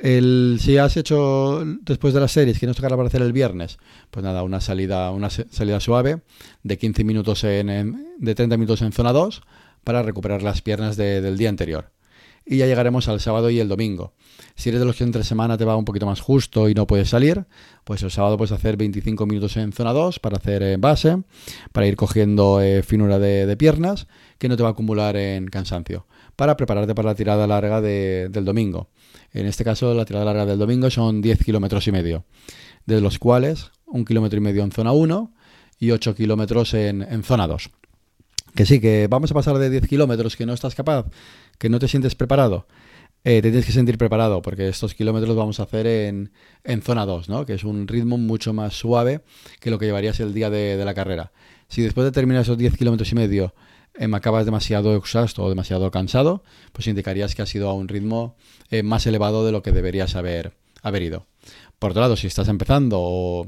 El, 0.00 0.58
si 0.60 0.76
has 0.76 0.96
hecho 0.96 1.64
después 1.82 2.14
de 2.14 2.20
las 2.20 2.30
series 2.30 2.60
tocará 2.60 2.96
para 2.96 3.08
hacer 3.08 3.22
el 3.22 3.32
viernes, 3.32 3.78
pues 4.10 4.22
nada, 4.22 4.44
una 4.44 4.60
salida, 4.60 5.10
una 5.10 5.28
salida 5.28 5.80
suave 5.80 6.20
de 6.62 6.78
15 6.78 7.02
minutos 7.02 7.42
en, 7.44 8.14
de 8.18 8.34
30 8.34 8.56
minutos 8.56 8.82
en 8.82 8.92
zona 8.92 9.12
2 9.12 9.42
para 9.82 10.02
recuperar 10.02 10.42
las 10.42 10.62
piernas 10.62 10.96
del 10.96 11.36
día 11.36 11.48
anterior. 11.48 11.90
Y 12.50 12.58
ya 12.58 12.66
llegaremos 12.66 13.08
al 13.08 13.20
sábado 13.20 13.50
y 13.50 13.60
el 13.60 13.68
domingo. 13.68 14.14
Si 14.54 14.70
eres 14.70 14.80
de 14.80 14.86
los 14.86 14.96
que 14.96 15.04
entre 15.04 15.22
semana 15.22 15.58
te 15.58 15.66
va 15.66 15.76
un 15.76 15.84
poquito 15.84 16.06
más 16.06 16.20
justo 16.20 16.68
y 16.68 16.74
no 16.74 16.86
puedes 16.86 17.10
salir, 17.10 17.44
pues 17.84 18.02
el 18.02 18.10
sábado 18.10 18.38
puedes 18.38 18.52
hacer 18.52 18.76
25 18.76 19.26
minutos 19.26 19.56
en 19.58 19.72
zona 19.72 19.92
2 19.92 20.18
para 20.18 20.38
hacer 20.38 20.78
base, 20.78 21.22
para 21.72 21.86
ir 21.86 21.96
cogiendo 21.96 22.62
eh, 22.62 22.82
finura 22.82 23.18
de, 23.18 23.54
piernas, 23.56 24.06
que 24.38 24.48
no 24.48 24.56
te 24.56 24.62
va 24.62 24.70
a 24.70 24.72
acumular 24.72 25.16
en 25.16 25.48
cansancio, 25.48 26.06
para 26.38 26.56
prepararte 26.56 26.94
para 26.94 27.08
la 27.08 27.14
tirada 27.16 27.48
larga 27.48 27.80
del 27.80 28.44
domingo. 28.44 28.90
En 29.32 29.46
este 29.46 29.64
caso, 29.64 29.92
la 29.92 30.04
tirada 30.04 30.24
larga 30.24 30.46
del 30.46 30.56
domingo 30.56 30.88
son 30.88 31.20
10 31.20 31.44
kilómetros 31.44 31.88
y 31.88 31.90
medio, 31.90 32.26
de 32.86 33.00
los 33.00 33.18
cuales 33.18 33.72
un 33.86 34.04
kilómetro 34.04 34.38
y 34.38 34.40
medio 34.40 34.62
en 34.62 34.70
zona 34.70 34.92
1 34.92 35.34
y 35.80 35.90
8 35.90 36.14
kilómetros 36.14 36.74
en, 36.74 37.24
zona 37.24 37.48
2. 37.48 37.70
Que 38.54 38.66
sí, 38.66 38.78
que 38.78 39.08
vamos 39.10 39.32
a 39.32 39.34
pasar 39.34 39.58
de 39.58 39.68
10 39.68 39.88
kilómetros, 39.88 40.36
que 40.36 40.46
no 40.46 40.52
estás 40.52 40.76
capaz, 40.76 41.06
que 41.58 41.68
no 41.68 41.80
te 41.80 41.88
sientes 41.88 42.14
preparado. 42.14 42.68
Eh, 43.24 43.42
te 43.42 43.50
tienes 43.50 43.66
que 43.66 43.72
sentir 43.72 43.98
preparado 43.98 44.40
porque 44.40 44.68
estos 44.68 44.94
kilómetros 44.94 45.34
vamos 45.34 45.58
a 45.58 45.64
hacer 45.64 45.88
en, 45.88 46.30
en 46.62 46.82
zona 46.82 47.04
2, 47.04 47.28
¿no? 47.28 47.46
que 47.46 47.54
es 47.54 47.64
un 47.64 47.88
ritmo 47.88 48.16
mucho 48.16 48.52
más 48.52 48.74
suave 48.74 49.22
que 49.58 49.72
lo 49.72 49.78
que 49.80 49.86
llevarías 49.86 50.20
el 50.20 50.32
día 50.32 50.50
de, 50.50 50.84
la 50.84 50.94
carrera. 50.94 51.32
Si 51.68 51.82
después 51.82 52.04
de 52.04 52.12
terminar 52.12 52.42
esos 52.42 52.58
10 52.58 52.76
kilómetros 52.76 53.12
y 53.12 53.14
medio 53.14 53.54
eh, 53.94 54.08
acabas 54.12 54.44
demasiado 54.44 54.96
exhausto 54.96 55.44
o 55.44 55.48
demasiado 55.48 55.90
cansado, 55.90 56.42
pues 56.72 56.86
indicarías 56.86 57.34
que 57.34 57.42
has 57.42 57.54
ido 57.54 57.68
a 57.68 57.74
un 57.74 57.88
ritmo 57.88 58.36
eh, 58.70 58.82
más 58.82 59.06
elevado 59.06 59.44
de 59.44 59.52
lo 59.52 59.62
que 59.62 59.72
deberías 59.72 60.16
haber, 60.16 60.56
haber 60.82 61.02
ido. 61.02 61.26
Por 61.78 61.90
otro 61.90 62.00
lado, 62.00 62.16
si 62.16 62.26
estás 62.26 62.48
empezando 62.48 62.98
o, 63.00 63.46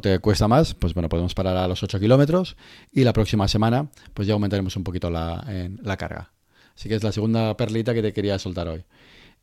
te 0.00 0.18
cuesta 0.20 0.46
más, 0.46 0.74
pues 0.74 0.94
bueno, 0.94 1.08
podemos 1.08 1.34
parar 1.34 1.56
a 1.56 1.66
los 1.66 1.82
8 1.82 1.98
kilómetros 1.98 2.56
y 2.92 3.02
la 3.02 3.12
próxima 3.12 3.48
semana 3.48 3.90
pues 4.14 4.28
ya 4.28 4.34
aumentaremos 4.34 4.76
un 4.76 4.84
poquito 4.84 5.10
la, 5.10 5.44
la 5.82 5.96
carga. 5.96 6.32
Así 6.76 6.88
que 6.88 6.94
es 6.94 7.02
la 7.02 7.12
segunda 7.12 7.56
perlita 7.56 7.92
que 7.92 8.00
te 8.00 8.12
quería 8.12 8.38
soltar 8.38 8.68
hoy. 8.68 8.84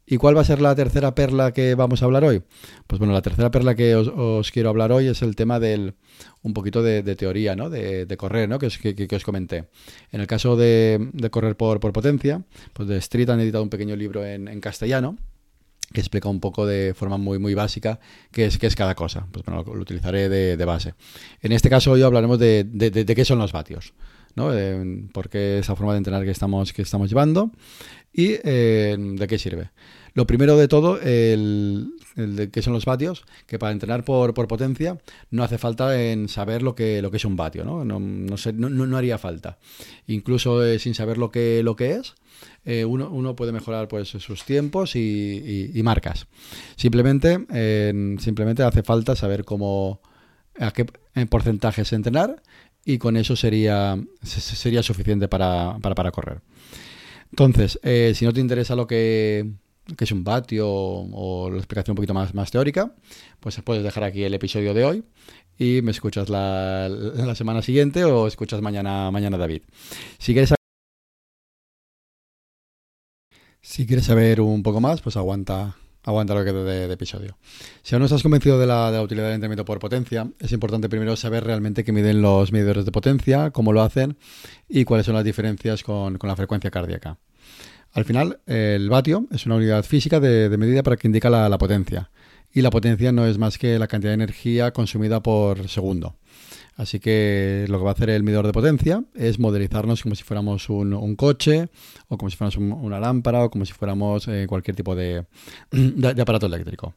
¿Y 0.10 0.16
cuál 0.16 0.38
va 0.38 0.42
a 0.42 0.46
ser 0.46 0.62
la 0.62 0.74
tercera 0.74 1.14
perla 1.14 1.52
que 1.52 1.76
vamos 1.76 2.02
a 2.02 2.06
hablar 2.06 2.24
hoy? 2.24 2.42
Pues 2.88 2.98
bueno, 2.98 3.14
la 3.14 3.22
tercera 3.22 3.52
perla 3.52 3.76
que 3.76 3.94
os, 3.94 4.52
quiero 4.52 4.70
hablar 4.70 4.94
hoy 4.94 5.08
es 5.08 5.22
el 5.22 5.36
tema 5.36 5.60
del 5.60 5.96
un 6.44 6.54
poquito 6.54 6.82
de, 6.82 7.04
teoría, 7.18 7.58
¿no? 7.58 7.70
De, 7.70 8.08
correr, 8.18 8.48
¿no? 8.48 8.58
Que 8.58 8.68
os, 8.68 8.78
que, 8.78 9.08
os, 9.14 9.24
comenté. 9.26 9.66
En 10.14 10.22
el 10.22 10.28
caso 10.28 10.56
de, 10.56 11.12
correr 11.30 11.58
por, 11.58 11.82
potencia, 11.92 12.42
pues 12.72 12.88
de 12.88 12.96
Street 13.00 13.30
han 13.30 13.42
editado 13.42 13.64
un 13.64 13.70
pequeño 13.70 13.98
libro 13.98 14.26
en, 14.26 14.62
castellano 14.62 15.18
que 15.92 16.00
explica 16.00 16.30
un 16.30 16.40
poco 16.40 16.66
de 16.66 16.94
forma 16.94 17.18
muy, 17.18 17.38
muy 17.40 17.54
básica 17.54 18.00
qué 18.32 18.46
es, 18.46 18.58
qué 18.58 18.68
es 18.68 18.76
cada 18.76 18.96
cosa. 18.96 19.28
Pues 19.30 19.44
bueno, 19.44 19.62
lo, 19.64 19.82
utilizaré 19.82 20.30
de, 20.30 20.66
base. 20.66 20.94
En 21.42 21.52
este 21.52 21.70
caso 21.70 21.92
hoy 21.92 22.02
hablaremos 22.02 22.40
de, 22.40 23.14
qué 23.14 23.26
son 23.26 23.40
los 23.40 23.52
vatios. 23.52 23.94
¿No? 24.38 24.52
por 25.12 25.30
qué 25.30 25.60
esa 25.60 25.76
forma 25.76 25.94
de 25.94 25.98
entrenar 25.98 26.24
que 26.24 26.32
estamos, 26.32 26.72
que 26.72 26.84
estamos 26.84 27.10
llevando 27.10 27.52
y 28.14 28.36
eh, 28.44 28.96
de 28.98 29.28
qué 29.28 29.38
sirve. 29.38 29.72
Lo 30.14 30.26
primero 30.26 30.58
de 30.58 30.68
todo, 30.68 31.00
el, 31.00 31.90
de 32.16 32.50
qué 32.50 32.64
son 32.64 32.74
los 32.74 32.86
vatios, 32.86 33.26
que 33.46 33.60
para 33.60 33.72
entrenar 33.72 34.04
por, 34.04 34.34
potencia 34.34 34.98
no 35.30 35.44
hace 35.44 35.60
falta 35.60 36.02
en 36.02 36.28
saber 36.28 36.64
lo 36.64 36.74
que, 36.74 37.04
lo 37.04 37.12
que 37.12 37.18
es 37.18 37.26
un 37.26 37.36
vatio, 37.36 37.64
¿no? 37.64 37.86
No, 37.86 38.00
no, 38.00 38.98
haría 38.98 39.20
falta. 39.20 39.60
Incluso 40.08 40.66
eh, 40.66 40.80
sin 40.80 40.96
saber 40.96 41.20
lo 41.20 41.30
que, 41.30 41.62
lo 41.62 41.76
que 41.76 41.92
es, 41.92 42.16
eh, 42.66 42.86
uno, 42.86 43.36
puede 43.36 43.52
mejorar 43.52 43.88
pues, 43.88 44.10
sus 44.10 44.44
tiempos 44.44 44.96
y, 44.96 45.80
marcas. 45.84 46.26
Simplemente, 46.76 47.46
simplemente 48.20 48.64
hace 48.64 48.82
falta 48.82 49.16
saber 49.16 49.46
cómo 49.46 50.02
a 50.60 50.72
qué 50.72 50.86
porcentajes 51.30 51.94
entrenar 51.94 52.42
y 52.88 53.00
con 53.00 53.18
eso 53.18 53.36
sería, 53.36 54.02
sería 54.24 54.82
suficiente 54.82 55.28
para, 55.28 55.78
correr. 56.14 56.40
Entonces, 57.32 57.78
eh, 57.84 58.14
si 58.16 58.24
no 58.24 58.32
te 58.32 58.40
interesa 58.40 58.78
lo 58.78 58.88
que, 58.88 59.46
es 60.00 60.12
un 60.14 60.24
vatio 60.24 60.70
o, 60.70 61.50
la 61.52 61.58
explicación 61.58 61.92
un 61.92 61.96
poquito 61.98 62.14
más, 62.14 62.34
más 62.34 62.50
teórica, 62.50 62.96
pues 63.42 63.60
puedes 63.62 63.84
dejar 63.84 64.06
aquí 64.06 64.24
el 64.24 64.34
episodio 64.34 64.74
de 64.74 64.86
hoy 64.86 65.04
y 65.60 65.82
me 65.82 65.92
escuchas 65.92 66.30
la, 66.30 66.88
la 66.88 67.36
semana 67.36 67.62
siguiente 67.62 68.06
o 68.06 68.26
escuchas 68.26 68.62
mañana, 68.62 69.12
mañana 69.12 69.38
David. 69.38 69.64
Si 70.18 70.32
quieres 70.32 70.54
si 73.62 73.86
quieres 73.86 74.06
saber 74.06 74.40
un 74.40 74.64
poco 74.64 74.80
más, 74.80 75.02
pues 75.02 75.18
aguanta 75.18 75.76
aguanta 76.08 76.34
lo 76.34 76.46
que 76.46 76.54
de, 76.54 76.92
episodio. 76.92 77.38
Si 77.84 77.94
aún 77.94 78.00
no 78.00 78.06
estás 78.06 78.24
convencido 78.24 78.58
de 78.58 78.66
la, 78.66 79.02
utilidad 79.02 79.26
del 79.26 79.36
entrenamiento 79.36 79.66
por 79.66 79.80
potencia, 79.80 80.28
es 80.40 80.54
importante 80.54 80.88
primero 80.88 81.16
saber 81.18 81.44
realmente 81.44 81.84
qué 81.84 81.92
miden 81.92 82.22
los 82.22 82.54
medidores 82.54 82.86
de 82.86 82.92
potencia, 82.94 83.52
cómo 83.52 83.74
lo 83.74 83.82
hacen 83.82 84.18
y 84.70 84.86
cuáles 84.86 85.06
son 85.06 85.16
las 85.16 85.26
diferencias 85.26 85.84
con, 85.84 86.18
la 86.22 86.36
frecuencia 86.36 86.72
cardíaca. 86.72 87.18
Al 87.92 88.06
final, 88.06 88.40
el 88.46 88.90
vatio 88.90 89.28
es 89.32 89.46
una 89.46 89.56
unidad 89.56 89.84
física 89.84 90.22
de, 90.22 90.56
medida 90.58 90.82
para 90.82 90.96
que 90.96 91.08
indica 91.08 91.30
la 91.30 91.58
potencia. 91.58 92.10
Y 92.54 92.62
la 92.62 92.70
potencia 92.70 93.12
no 93.12 93.28
es 93.28 93.38
más 93.38 93.58
que 93.58 93.78
la 93.78 93.88
cantidad 93.88 94.12
de 94.12 94.16
energía 94.24 94.72
consumida 94.72 95.22
por 95.22 95.68
segundo. 95.68 96.16
Así 96.78 97.00
que 97.00 97.66
lo 97.70 97.80
que 97.80 97.84
va 97.84 97.90
a 97.90 97.94
hacer 97.94 98.12
el 98.12 98.24
medidor 98.24 98.46
de 98.46 98.54
potencia 98.54 99.04
es 99.16 99.40
modelizarnos 99.40 100.04
como 100.04 100.14
si 100.14 100.24
fuéramos 100.24 100.70
un, 100.70 101.16
coche 101.16 101.70
o 102.08 102.20
como 102.20 102.30
si 102.30 102.38
fuéramos 102.38 102.58
una 102.58 103.00
lámpara 103.00 103.44
o 103.44 103.50
como 103.50 103.66
si 103.66 103.74
fuéramos 103.74 104.28
eh, 104.28 104.46
cualquier 104.48 104.76
tipo 104.76 104.96
de, 104.96 105.26
aparato 106.22 106.46
eléctrico. 106.46 106.94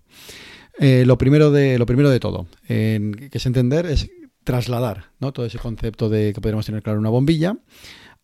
Eh, 0.78 1.04
lo, 1.06 1.16
primero 1.16 1.50
de, 1.50 1.78
lo 1.78 1.86
primero 1.86 2.10
de 2.10 2.20
todo 2.20 2.46
que 2.66 3.30
es 3.32 3.46
entender 3.46 3.86
es 3.86 4.08
trasladar 4.44 5.06
todo 5.32 5.46
ese 5.46 5.58
concepto 5.58 6.08
de 6.08 6.32
que 6.34 6.40
podríamos 6.40 6.66
tener 6.66 6.82
claro 6.82 6.98
una 6.98 7.10
bombilla 7.10 7.56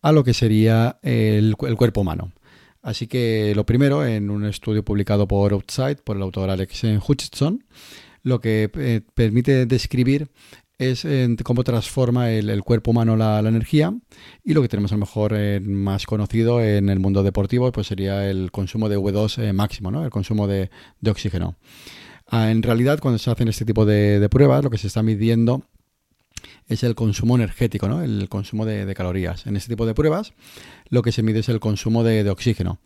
a 0.01 0.11
lo 0.11 0.23
que 0.23 0.33
sería 0.33 0.99
el, 1.01 1.55
cuerpo 1.57 2.01
humano. 2.01 2.31
Así 2.83 3.07
que 3.07 3.53
lo 3.55 3.65
primero, 3.65 4.05
en 4.05 4.29
un 4.29 4.45
estudio 4.45 4.83
publicado 4.85 5.27
por 5.27 5.53
Outside, 5.53 5.97
por 6.03 6.15
el 6.15 6.23
autor 6.23 6.49
Alex 6.49 6.83
Hutchinson, 7.07 7.63
lo 8.23 8.39
que 8.39 8.69
eh, 8.75 9.01
permite 9.13 9.65
describir 9.65 10.29
es 10.77 11.07
cómo 11.43 11.63
transforma 11.63 12.31
el, 12.31 12.63
cuerpo 12.63 12.91
humano 12.91 13.15
la, 13.15 13.39
energía 13.39 13.93
y 14.43 14.53
lo 14.53 14.61
que 14.61 14.67
tenemos 14.67 14.91
a 14.91 14.95
lo 14.95 14.99
mejor 14.99 15.33
eh, 15.35 15.59
más 15.59 16.05
conocido 16.05 16.61
en 16.61 16.89
el 16.89 16.99
mundo 16.99 17.23
deportivo 17.23 17.71
pues 17.71 17.87
sería 17.87 18.29
el 18.29 18.51
consumo 18.51 18.87
de 18.87 18.97
V2 18.97 19.43
eh, 19.43 19.53
máximo, 19.53 19.89
¿no? 19.89 20.03
el 20.03 20.11
consumo 20.11 20.47
de, 20.47 20.69
oxígeno. 21.07 21.55
Ah, 22.27 22.51
en 22.51 22.61
realidad 22.61 22.99
cuando 22.99 23.17
se 23.17 23.31
hacen 23.31 23.47
este 23.47 23.65
tipo 23.65 23.85
de, 23.85 24.27
pruebas 24.29 24.63
lo 24.63 24.69
que 24.69 24.77
se 24.77 24.87
está 24.87 25.01
midiendo 25.01 25.63
es 26.67 26.83
el 26.83 26.93
consumo 26.93 27.35
energético, 27.35 27.87
¿no? 27.87 28.03
el 28.03 28.29
consumo 28.29 28.65
de, 28.65 28.93
calorías. 28.93 29.47
En 29.47 29.55
este 29.55 29.69
tipo 29.69 29.85
de 29.85 29.95
pruebas 29.95 30.33
lo 30.89 31.01
que 31.01 31.11
se 31.11 31.23
mide 31.23 31.39
es 31.39 31.49
el 31.49 31.59
consumo 31.59 32.03
de, 32.03 32.29
oxígeno. 32.29 32.79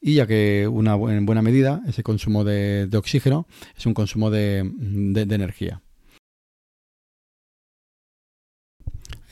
Y 0.00 0.14
ya 0.14 0.26
que 0.26 0.68
una, 0.70 0.94
en 0.94 1.26
buena 1.26 1.42
medida 1.42 1.80
ese 1.86 2.02
consumo 2.02 2.42
de, 2.42 2.88
oxígeno 2.92 3.46
es 3.76 3.86
un 3.86 3.94
consumo 3.94 4.30
de 4.30 4.58
energía. 5.14 5.80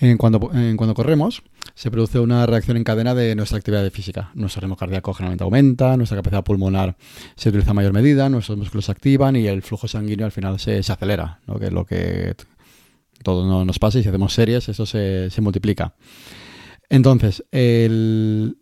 En 0.05 0.19
cuando, 0.19 0.39
cuando 0.41 0.95
corremos, 0.95 1.43
se 1.75 1.91
produce 1.91 2.19
una 2.19 2.45
reacción 2.45 2.77
en 2.77 2.85
cadena 2.85 3.15
de 3.15 3.35
nuestra 3.35 3.57
actividad 3.57 3.89
física. 3.91 4.31
Nuestro 4.35 4.61
ritmo 4.61 4.77
cardíaco 4.77 5.15
generalmente 5.15 5.45
aumenta, 5.45 5.97
nuestra 5.97 6.17
capacidad 6.17 6.45
pulmonar 6.45 6.97
se 7.37 7.49
utiliza 7.49 7.71
a 7.71 7.75
mayor 7.75 7.95
medida, 7.95 8.29
nuestros 8.29 8.59
músculos 8.59 8.85
se 8.85 8.93
activan 8.93 9.35
y 9.37 9.47
el 9.47 9.63
flujo 9.63 9.89
sanguíneo 9.89 10.27
al 10.27 10.33
final 10.33 10.61
se, 10.61 10.79
acelera, 10.79 11.41
que 11.59 11.67
es 11.67 11.73
lo 11.73 11.87
que 11.87 12.35
todo 13.23 13.65
nos 13.65 13.79
pasa 13.79 13.99
y 13.99 14.03
si 14.03 14.11
hacemos 14.11 14.35
series, 14.35 14.69
eso 14.69 14.85
se 14.85 15.41
multiplica. 15.41 15.95
Entonces, 16.91 17.45
el, 17.51 18.59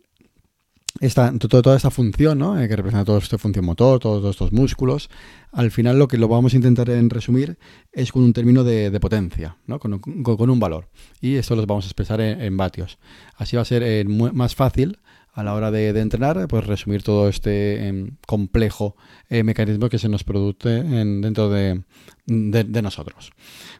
esta, 0.99 1.33
toda 1.37 1.75
esta 1.75 1.89
función, 1.89 2.39
¿no? 2.39 2.59
Eh, 2.59 2.67
que 2.67 2.75
representa 2.75 3.05
toda 3.05 3.19
esta 3.19 3.37
función 3.37 3.65
motor, 3.65 3.99
todos, 3.99 4.29
estos 4.29 4.51
músculos, 4.51 5.09
al 5.51 5.71
final 5.71 5.97
lo 5.97 6.07
que 6.07 6.17
lo 6.17 6.27
vamos 6.27 6.53
a 6.53 6.55
intentar 6.55 6.89
en 6.89 7.09
resumir 7.09 7.57
es 7.91 8.11
con 8.11 8.23
un 8.23 8.33
término 8.33 8.63
de, 8.63 8.97
potencia, 8.99 9.57
¿no? 9.65 9.79
Con, 9.79 10.01
un 10.03 10.59
valor. 10.59 10.89
Y 11.19 11.35
esto 11.35 11.55
lo 11.55 11.65
vamos 11.65 11.85
a 11.85 11.87
expresar 11.87 12.21
en, 12.21 12.57
vatios. 12.57 12.99
Así 13.37 13.55
va 13.55 13.63
a 13.63 13.65
ser 13.65 13.83
eh, 13.83 14.03
más 14.05 14.55
fácil 14.55 14.99
a 15.33 15.43
la 15.43 15.53
hora 15.55 15.71
de, 15.71 15.89
entrenar, 15.99 16.47
pues 16.47 16.65
resumir 16.65 17.01
todo 17.01 17.27
este 17.27 17.87
em, 17.87 18.17
complejo 18.27 18.95
eh, 19.29 19.43
mecanismo 19.43 19.89
que 19.89 19.97
se 19.97 20.07
nos 20.07 20.23
produce 20.23 20.77
en, 20.77 21.21
dentro 21.21 21.49
de, 21.49 21.83
nosotros. 22.27 23.31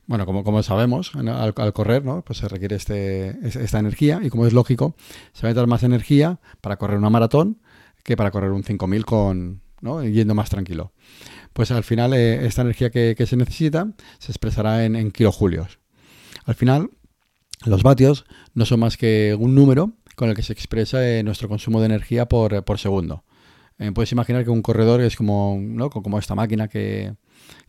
Bueno, 0.08 0.26
como, 0.26 0.44
como 0.44 0.64
sabemos, 0.64 1.12
al, 1.16 1.54
correr, 1.74 2.04
¿no? 2.04 2.24
pues 2.24 2.40
se 2.40 2.48
requiere 2.48 2.76
este, 2.76 3.38
esta 3.48 3.80
energía 3.80 4.20
y 4.24 4.30
como 4.30 4.48
es 4.48 4.54
lógico, 4.54 4.96
se 5.34 5.44
va 5.44 5.50
a 5.50 5.52
necesitar 5.52 5.68
más 5.68 5.84
energía 5.84 6.40
para 6.60 6.78
correr 6.78 6.98
una 6.98 7.10
maratón 7.10 7.62
que 8.04 8.18
para 8.18 8.32
correr 8.32 8.52
un 8.52 8.64
5000 8.64 9.06
con, 9.06 9.62
¿no? 9.82 10.04
yendo 10.04 10.34
más 10.34 10.50
tranquilo. 10.50 10.92
Pues 11.54 11.70
al 11.70 11.84
final 11.84 12.14
eh, 12.14 12.46
esta 12.46 12.64
energía 12.64 12.90
que, 12.90 13.26
se 13.26 13.38
necesita 13.38 13.94
se 14.18 14.32
expresará 14.32 14.86
en, 14.86 15.12
kilojulios. 15.12 15.80
Al 16.46 16.56
final, 16.56 16.90
los 17.66 17.84
vatios 17.84 18.26
no 18.56 18.66
son 18.66 18.80
más 18.80 18.98
que 18.98 19.38
un 19.40 19.54
número 19.54 19.94
con 20.16 20.30
el 20.30 20.36
que 20.36 20.44
se 20.44 20.54
expresa 20.54 21.08
eh, 21.08 21.24
nuestro 21.24 21.50
consumo 21.50 21.80
de 21.80 21.88
energía 21.88 22.28
por, 22.28 22.80
segundo. 22.80 23.24
Eh, 23.80 23.92
puedes 23.92 24.12
imaginar 24.12 24.44
que 24.44 24.50
un 24.50 24.62
corredor 24.62 25.02
es 25.02 25.16
como, 25.16 25.58
¿no? 25.60 25.90
como 25.90 26.20
esta 26.20 26.36
máquina 26.36 26.68
que, 26.68 27.16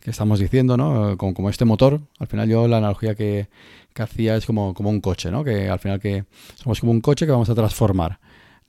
estamos 0.03 0.39
diciendo, 0.39 0.77
¿no? 0.77 1.17
Como, 1.17 1.33
como, 1.33 1.49
este 1.49 1.65
motor. 1.65 2.01
Al 2.19 2.27
final 2.27 2.47
yo 2.47 2.67
la 2.67 2.77
analogía 2.77 3.15
que, 3.15 3.49
hacía 3.97 4.35
es 4.35 4.45
como, 4.45 4.73
como 4.73 4.89
un 4.89 5.01
coche, 5.01 5.31
¿no? 5.31 5.43
Que 5.43 5.69
al 5.69 5.79
final 5.79 5.99
que 5.99 6.25
somos 6.55 6.79
como 6.79 6.91
un 6.91 7.01
coche 7.01 7.25
que 7.25 7.31
vamos 7.31 7.49
a 7.49 7.55
transformar 7.55 8.19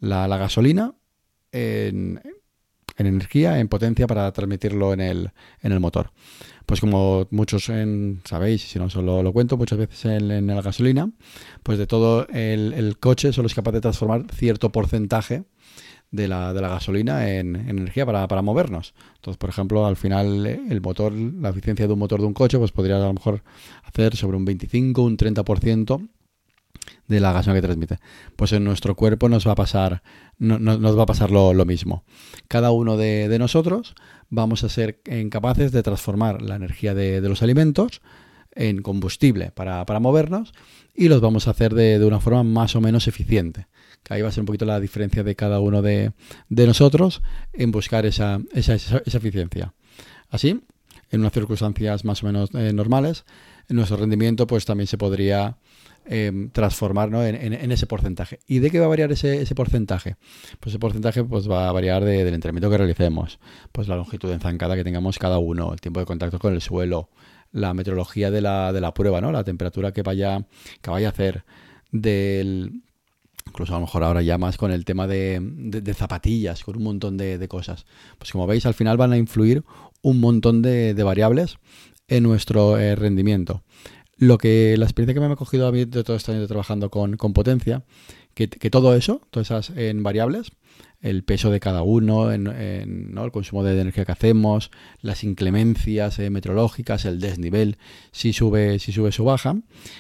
la, 0.01 0.27
la 0.29 0.39
gasolina 0.39 0.95
en, 1.53 2.21
en 2.97 3.07
energía, 3.07 3.59
en 3.59 3.69
potencia 3.69 4.07
para 4.07 4.31
transmitirlo 4.33 4.93
en 4.93 5.01
el, 5.01 5.31
en 5.61 5.73
el 5.73 5.81
motor. 5.81 6.13
Pues 6.67 6.81
como 6.81 7.29
muchos 7.31 7.69
en, 7.69 8.21
sabéis, 8.25 8.63
si 8.63 8.79
no 8.79 8.91
solo 8.91 9.23
lo 9.23 9.33
cuento, 9.33 9.57
muchas 9.57 9.79
veces 9.79 10.05
en, 10.05 10.47
la 10.49 10.61
gasolina, 10.63 11.11
pues 11.63 11.79
de 11.79 11.87
todo 11.87 12.27
el, 12.29 12.97
coche 12.99 13.33
solo 13.33 13.47
es 13.47 13.55
capaz 13.55 13.71
de 13.73 13.81
transformar 13.81 14.25
cierto 14.33 14.73
porcentaje 14.73 15.45
de 16.11 16.27
la, 16.27 16.53
de 16.53 16.61
la 16.61 16.69
gasolina 16.69 17.31
en, 17.31 17.55
energía 17.55 18.05
para, 18.05 18.27
para, 18.27 18.43
movernos. 18.43 18.95
Entonces, 19.15 19.39
por 19.39 19.51
ejemplo, 19.51 19.87
al 19.87 19.97
final 19.97 20.45
el 20.47 20.81
motor, 20.81 21.13
la 21.13 21.51
eficiencia 21.51 21.87
de 21.87 21.93
un 21.93 22.01
motor 22.01 22.21
de 22.21 22.27
un 22.27 22.35
coche, 22.35 22.59
pues 22.59 22.73
podría 22.73 22.97
a 22.97 23.01
lo 23.01 23.13
mejor 23.15 23.45
hacer 23.85 24.17
sobre 24.17 24.37
un 24.37 24.45
25, 24.45 25.03
un 25.03 25.17
30% 25.17 26.09
de 27.09 27.21
la 27.21 27.33
gasolina 27.33 27.61
que 27.61 27.67
transmite. 27.67 27.99
Pues 28.37 28.53
en 28.53 28.65
nuestro 28.65 28.95
cuerpo 28.95 29.29
nos 29.29 29.47
va 29.47 29.53
a 29.53 29.57
pasar, 29.57 30.03
no, 30.39 30.59
nos 30.59 30.99
va 30.99 31.03
a 31.03 31.07
pasar 31.07 31.31
lo, 31.31 31.65
mismo. 31.65 32.05
Cada 32.49 32.71
uno 32.71 32.97
de, 32.97 33.35
nosotros 33.39 33.95
vamos 34.29 34.65
a 34.65 34.69
ser 34.69 35.01
capaces 35.31 35.73
de 35.73 35.83
transformar 35.83 36.43
la 36.43 36.57
energía 36.57 36.95
de, 36.95 37.21
los 37.21 37.43
alimentos 37.43 38.01
en 38.53 38.83
combustible 38.83 39.51
para, 39.51 39.85
movernos 40.01 40.53
y 40.95 41.09
los 41.09 41.21
vamos 41.21 41.47
a 41.47 41.51
hacer 41.51 41.75
de, 41.75 42.05
una 42.05 42.21
forma 42.21 42.43
más 42.43 42.77
o 42.77 42.81
menos 42.81 43.09
eficiente. 43.09 43.67
Ahí 44.09 44.23
va 44.23 44.29
a 44.29 44.33
ser 44.33 44.43
un 44.43 44.47
poquito 44.47 44.65
la 44.65 44.79
diferencia 44.79 45.25
de 45.25 45.35
cada 45.35 45.59
uno 45.61 45.83
de, 45.83 46.13
nosotros 46.49 47.23
en 47.53 47.73
buscar 47.73 48.07
esa, 48.07 48.41
esa, 48.53 48.75
esa, 48.75 49.01
eficiencia. 49.05 49.75
Así, 50.31 50.61
en 51.17 51.23
unas 51.23 51.33
circunstancias 51.33 52.05
más 52.05 52.23
o 52.23 52.27
menos 52.27 52.51
eh, 52.55 52.73
normales, 52.73 53.25
nuestro 53.69 53.97
rendimiento 53.97 54.47
pues 54.47 54.65
también 54.65 54.87
se 54.87 54.97
podría 54.97 55.59
eh, 56.07 56.49
transformar 56.53 57.13
en, 57.15 57.73
ese 57.73 57.87
porcentaje. 57.87 58.39
¿Y 58.47 58.61
de 58.61 58.71
qué 58.71 58.79
va 58.79 58.87
a 58.87 58.89
variar 58.89 59.11
ese, 59.11 59.55
porcentaje? 59.55 60.17
Pues 60.61 60.73
ese 60.73 60.79
porcentaje 60.79 61.25
pues, 61.25 61.51
va 61.51 61.69
a 61.69 61.73
variar 61.73 62.05
del 62.05 62.33
entrenamiento 62.33 62.71
que 62.71 62.79
realicemos, 62.79 63.41
pues 63.73 63.89
la 63.89 63.97
longitud 63.97 64.31
de 64.31 64.39
zancada 64.39 64.77
que 64.77 64.85
tengamos 64.85 65.19
cada 65.19 65.39
uno, 65.39 65.73
el 65.73 65.81
tiempo 65.81 66.01
de 66.01 66.07
contacto 66.07 66.39
con 66.39 66.55
el 66.55 66.61
suelo, 66.61 67.11
la 67.53 67.75
meteorología 67.75 68.31
de 68.31 68.41
la, 68.41 68.73
de 68.73 68.81
la 68.81 68.95
prueba, 68.95 69.21
¿no? 69.21 69.33
la 69.33 69.43
temperatura 69.43 69.93
que 69.93 70.03
vaya, 70.03 70.47
que 70.81 70.91
vaya 70.91 71.09
a 71.09 71.11
hacer, 71.11 71.45
del, 71.91 72.83
incluso 73.47 73.73
a 73.75 73.77
lo 73.77 73.87
mejor 73.87 74.05
ahora 74.05 74.23
ya 74.23 74.39
más 74.39 74.57
con 74.57 74.71
el 74.71 74.85
tema 74.85 75.07
de, 75.07 75.95
zapatillas, 75.95 76.63
con 76.63 76.77
un 76.77 76.83
montón 76.83 77.17
de, 77.17 77.47
cosas. 77.49 77.87
Pues 78.19 78.33
como 78.33 78.47
veis, 78.47 78.67
al 78.67 78.75
final 78.75 78.97
van 78.97 79.13
a 79.13 79.17
influir 79.17 79.65
un 80.03 80.21
montón 80.21 80.63
de, 80.63 80.95
variables 81.03 81.59
en 82.09 82.23
nuestro 82.23 82.79
eh, 82.79 82.95
rendimiento. 82.95 83.63
Lo 84.17 84.39
que 84.39 84.77
la 84.79 84.87
experiencia 84.87 85.15
que 85.15 85.27
me 85.27 85.33
ha 85.33 85.37
cogido 85.37 85.67
a 85.67 85.73
mí 85.73 85.85
de 85.85 86.03
todo 86.03 86.17
este 86.17 86.33
año 86.33 86.47
trabajando 86.47 86.91
con, 86.91 87.17
potencia, 87.17 87.85
que, 88.35 88.49
todo 88.71 88.95
eso, 88.95 89.21
todas 89.31 89.51
esas 89.51 89.77
en 89.77 90.03
variables, 90.03 90.53
el 91.01 91.23
peso 91.23 91.51
de 91.51 91.61
cada 91.61 91.83
uno, 91.83 92.33
en, 92.33 92.47
el 92.47 93.31
consumo 93.31 93.63
de 93.63 93.79
energía 93.79 94.05
que 94.05 94.13
hacemos, 94.13 94.71
las 95.03 95.23
inclemencias 95.23 96.19
eh, 96.19 96.31
meteorológicas, 96.31 97.05
el 97.05 97.21
desnivel, 97.21 97.77
si 98.13 98.33
sube, 98.33 98.79
si 98.79 98.93
sube 98.93 99.11
o 99.19 99.25
baja, 99.25 99.57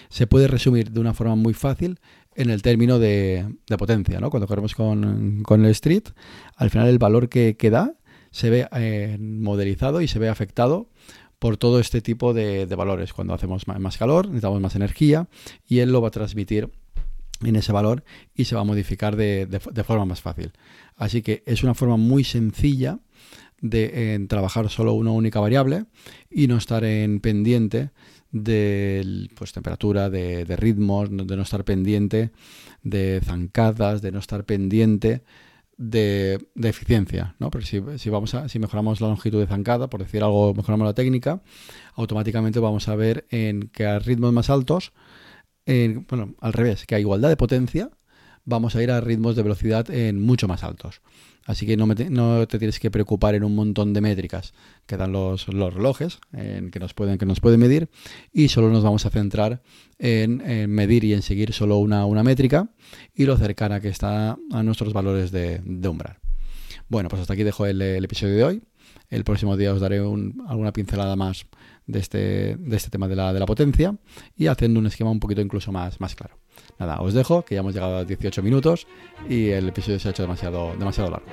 se 0.08 0.26
puede 0.26 0.48
resumir 0.48 0.90
de 0.90 1.00
una 1.00 1.12
forma 1.12 1.34
muy 1.34 1.52
fácil 1.52 1.98
en 2.36 2.50
el 2.50 2.62
término 2.62 2.98
de, 2.98 3.46
potencia. 3.78 4.20
¿no? 4.20 4.30
Cuando 4.30 4.46
corremos 4.46 4.74
con, 4.74 5.44
el 5.48 5.70
street, 5.70 6.04
al 6.56 6.70
final 6.70 6.88
el 6.88 6.98
valor 6.98 7.28
que, 7.28 7.56
da 7.70 7.94
se 8.36 8.50
ve 8.50 8.68
eh, 8.72 9.16
modelizado 9.18 10.02
y 10.02 10.08
se 10.08 10.18
ve 10.18 10.28
afectado 10.28 10.90
por 11.38 11.56
todo 11.56 11.80
este 11.80 12.02
tipo 12.02 12.34
de, 12.34 12.66
valores. 12.66 13.14
Cuando 13.14 13.32
hacemos 13.32 13.66
más 13.66 13.96
calor, 13.96 14.26
necesitamos 14.26 14.60
más 14.60 14.76
energía 14.76 15.26
y 15.66 15.78
él 15.78 15.90
lo 15.90 16.02
va 16.02 16.08
a 16.08 16.10
transmitir 16.10 16.70
en 17.42 17.56
ese 17.56 17.72
valor 17.72 18.04
y 18.34 18.44
se 18.44 18.54
va 18.54 18.60
a 18.60 18.64
modificar 18.64 19.16
de, 19.16 19.48
forma 19.86 20.04
más 20.04 20.20
fácil. 20.20 20.52
Así 20.96 21.22
que 21.22 21.44
es 21.46 21.62
una 21.62 21.72
forma 21.72 21.96
muy 21.96 22.24
sencilla 22.24 22.98
de 23.62 24.22
trabajar 24.28 24.68
solo 24.68 24.92
una 24.92 25.12
única 25.12 25.40
variable 25.40 25.86
y 26.30 26.46
no 26.46 26.58
estar 26.58 26.84
en 26.84 27.20
pendiente 27.20 27.88
de 28.32 29.30
pues, 29.34 29.54
temperatura, 29.54 30.10
de, 30.10 30.44
de 30.44 30.56
ritmos, 30.56 31.08
de 31.10 31.36
no 31.36 31.42
estar 31.42 31.64
pendiente 31.64 32.32
de 32.82 33.22
zancadas, 33.24 34.02
de 34.02 34.12
no 34.12 34.18
estar 34.18 34.44
pendiente 34.44 35.22
de, 35.76 36.48
eficiencia, 36.62 37.34
¿no? 37.38 37.50
Pero 37.50 37.64
si, 37.64 37.82
si, 37.98 38.10
vamos 38.10 38.34
a, 38.34 38.48
si 38.48 38.58
mejoramos 38.58 39.00
la 39.00 39.08
longitud 39.08 39.40
de 39.40 39.46
zancada, 39.46 39.88
por 39.88 40.02
decir 40.02 40.22
algo, 40.22 40.54
mejoramos 40.54 40.86
la 40.86 40.94
técnica, 40.94 41.42
automáticamente 41.94 42.60
vamos 42.60 42.88
a 42.88 42.96
ver 42.96 43.26
en 43.30 43.68
que 43.68 43.86
a 43.86 43.98
ritmos 43.98 44.32
más 44.32 44.50
altos, 44.50 44.92
en, 45.66 46.06
bueno, 46.08 46.34
al 46.40 46.52
revés, 46.52 46.86
que 46.86 46.94
a 46.94 47.00
igualdad 47.00 47.28
de 47.28 47.36
potencia, 47.36 47.90
vamos 48.46 48.74
a 48.76 48.82
ir 48.82 48.90
a 48.90 49.00
ritmos 49.00 49.36
de 49.36 49.42
velocidad 49.42 49.90
en 49.90 50.22
mucho 50.22 50.48
más 50.48 50.64
altos. 50.64 51.02
Así 51.44 51.64
que 51.64 51.76
no, 51.76 51.86
te 51.94 52.58
tienes 52.58 52.80
que 52.80 52.90
preocupar 52.90 53.36
en 53.36 53.44
un 53.44 53.54
montón 53.54 53.92
de 53.92 54.00
métricas 54.00 54.52
que 54.86 54.96
dan 54.96 55.12
los, 55.12 55.46
los 55.46 55.72
relojes, 55.72 56.18
en 56.32 56.72
que, 56.72 56.80
nos 56.80 56.92
pueden, 56.92 57.18
que 57.18 57.26
nos 57.26 57.40
pueden 57.40 57.60
medir, 57.60 57.88
y 58.32 58.48
solo 58.48 58.68
nos 58.68 58.82
vamos 58.82 59.06
a 59.06 59.10
centrar 59.10 59.62
en, 59.98 60.38
medir 60.68 61.04
y 61.04 61.12
en 61.12 61.22
seguir 61.22 61.52
solo 61.52 61.78
una, 61.78 62.04
una, 62.04 62.24
métrica 62.24 62.68
y 63.14 63.26
lo 63.26 63.36
cercana 63.36 63.80
que 63.80 63.88
está 63.88 64.36
a 64.50 64.62
nuestros 64.64 64.92
valores 64.92 65.30
de, 65.30 65.60
umbral. 65.88 66.18
Bueno, 66.88 67.08
pues 67.08 67.22
hasta 67.22 67.34
aquí 67.34 67.44
dejo 67.44 67.64
el, 67.66 67.80
episodio 67.80 68.34
de 68.34 68.44
hoy. 68.44 68.62
El 69.08 69.22
próximo 69.22 69.56
día 69.56 69.72
os 69.72 69.80
daré 69.80 69.98
alguna 69.98 70.72
pincelada 70.72 71.14
más 71.14 71.46
de 71.86 72.00
este, 72.00 72.56
de 72.56 72.76
este 72.76 72.90
tema 72.90 73.06
de 73.06 73.14
la, 73.14 73.32
de 73.32 73.38
la 73.38 73.46
potencia 73.46 73.96
y 74.36 74.48
haciendo 74.48 74.80
un 74.80 74.86
esquema 74.86 75.12
un 75.12 75.20
poquito 75.20 75.40
incluso 75.40 75.70
más, 75.70 76.00
más 76.00 76.16
claro. 76.16 76.36
Nada, 76.78 77.00
os 77.00 77.14
dejo, 77.14 77.42
que 77.42 77.54
ya 77.54 77.60
hemos 77.60 77.74
llegado 77.74 77.96
a 77.96 78.04
18 78.04 78.42
minutos 78.42 78.86
y 79.28 79.48
el 79.50 79.68
episodio 79.68 79.98
se 79.98 80.08
ha 80.08 80.10
hecho 80.10 80.22
demasiado, 80.22 80.74
demasiado 80.76 81.10
largo. 81.10 81.26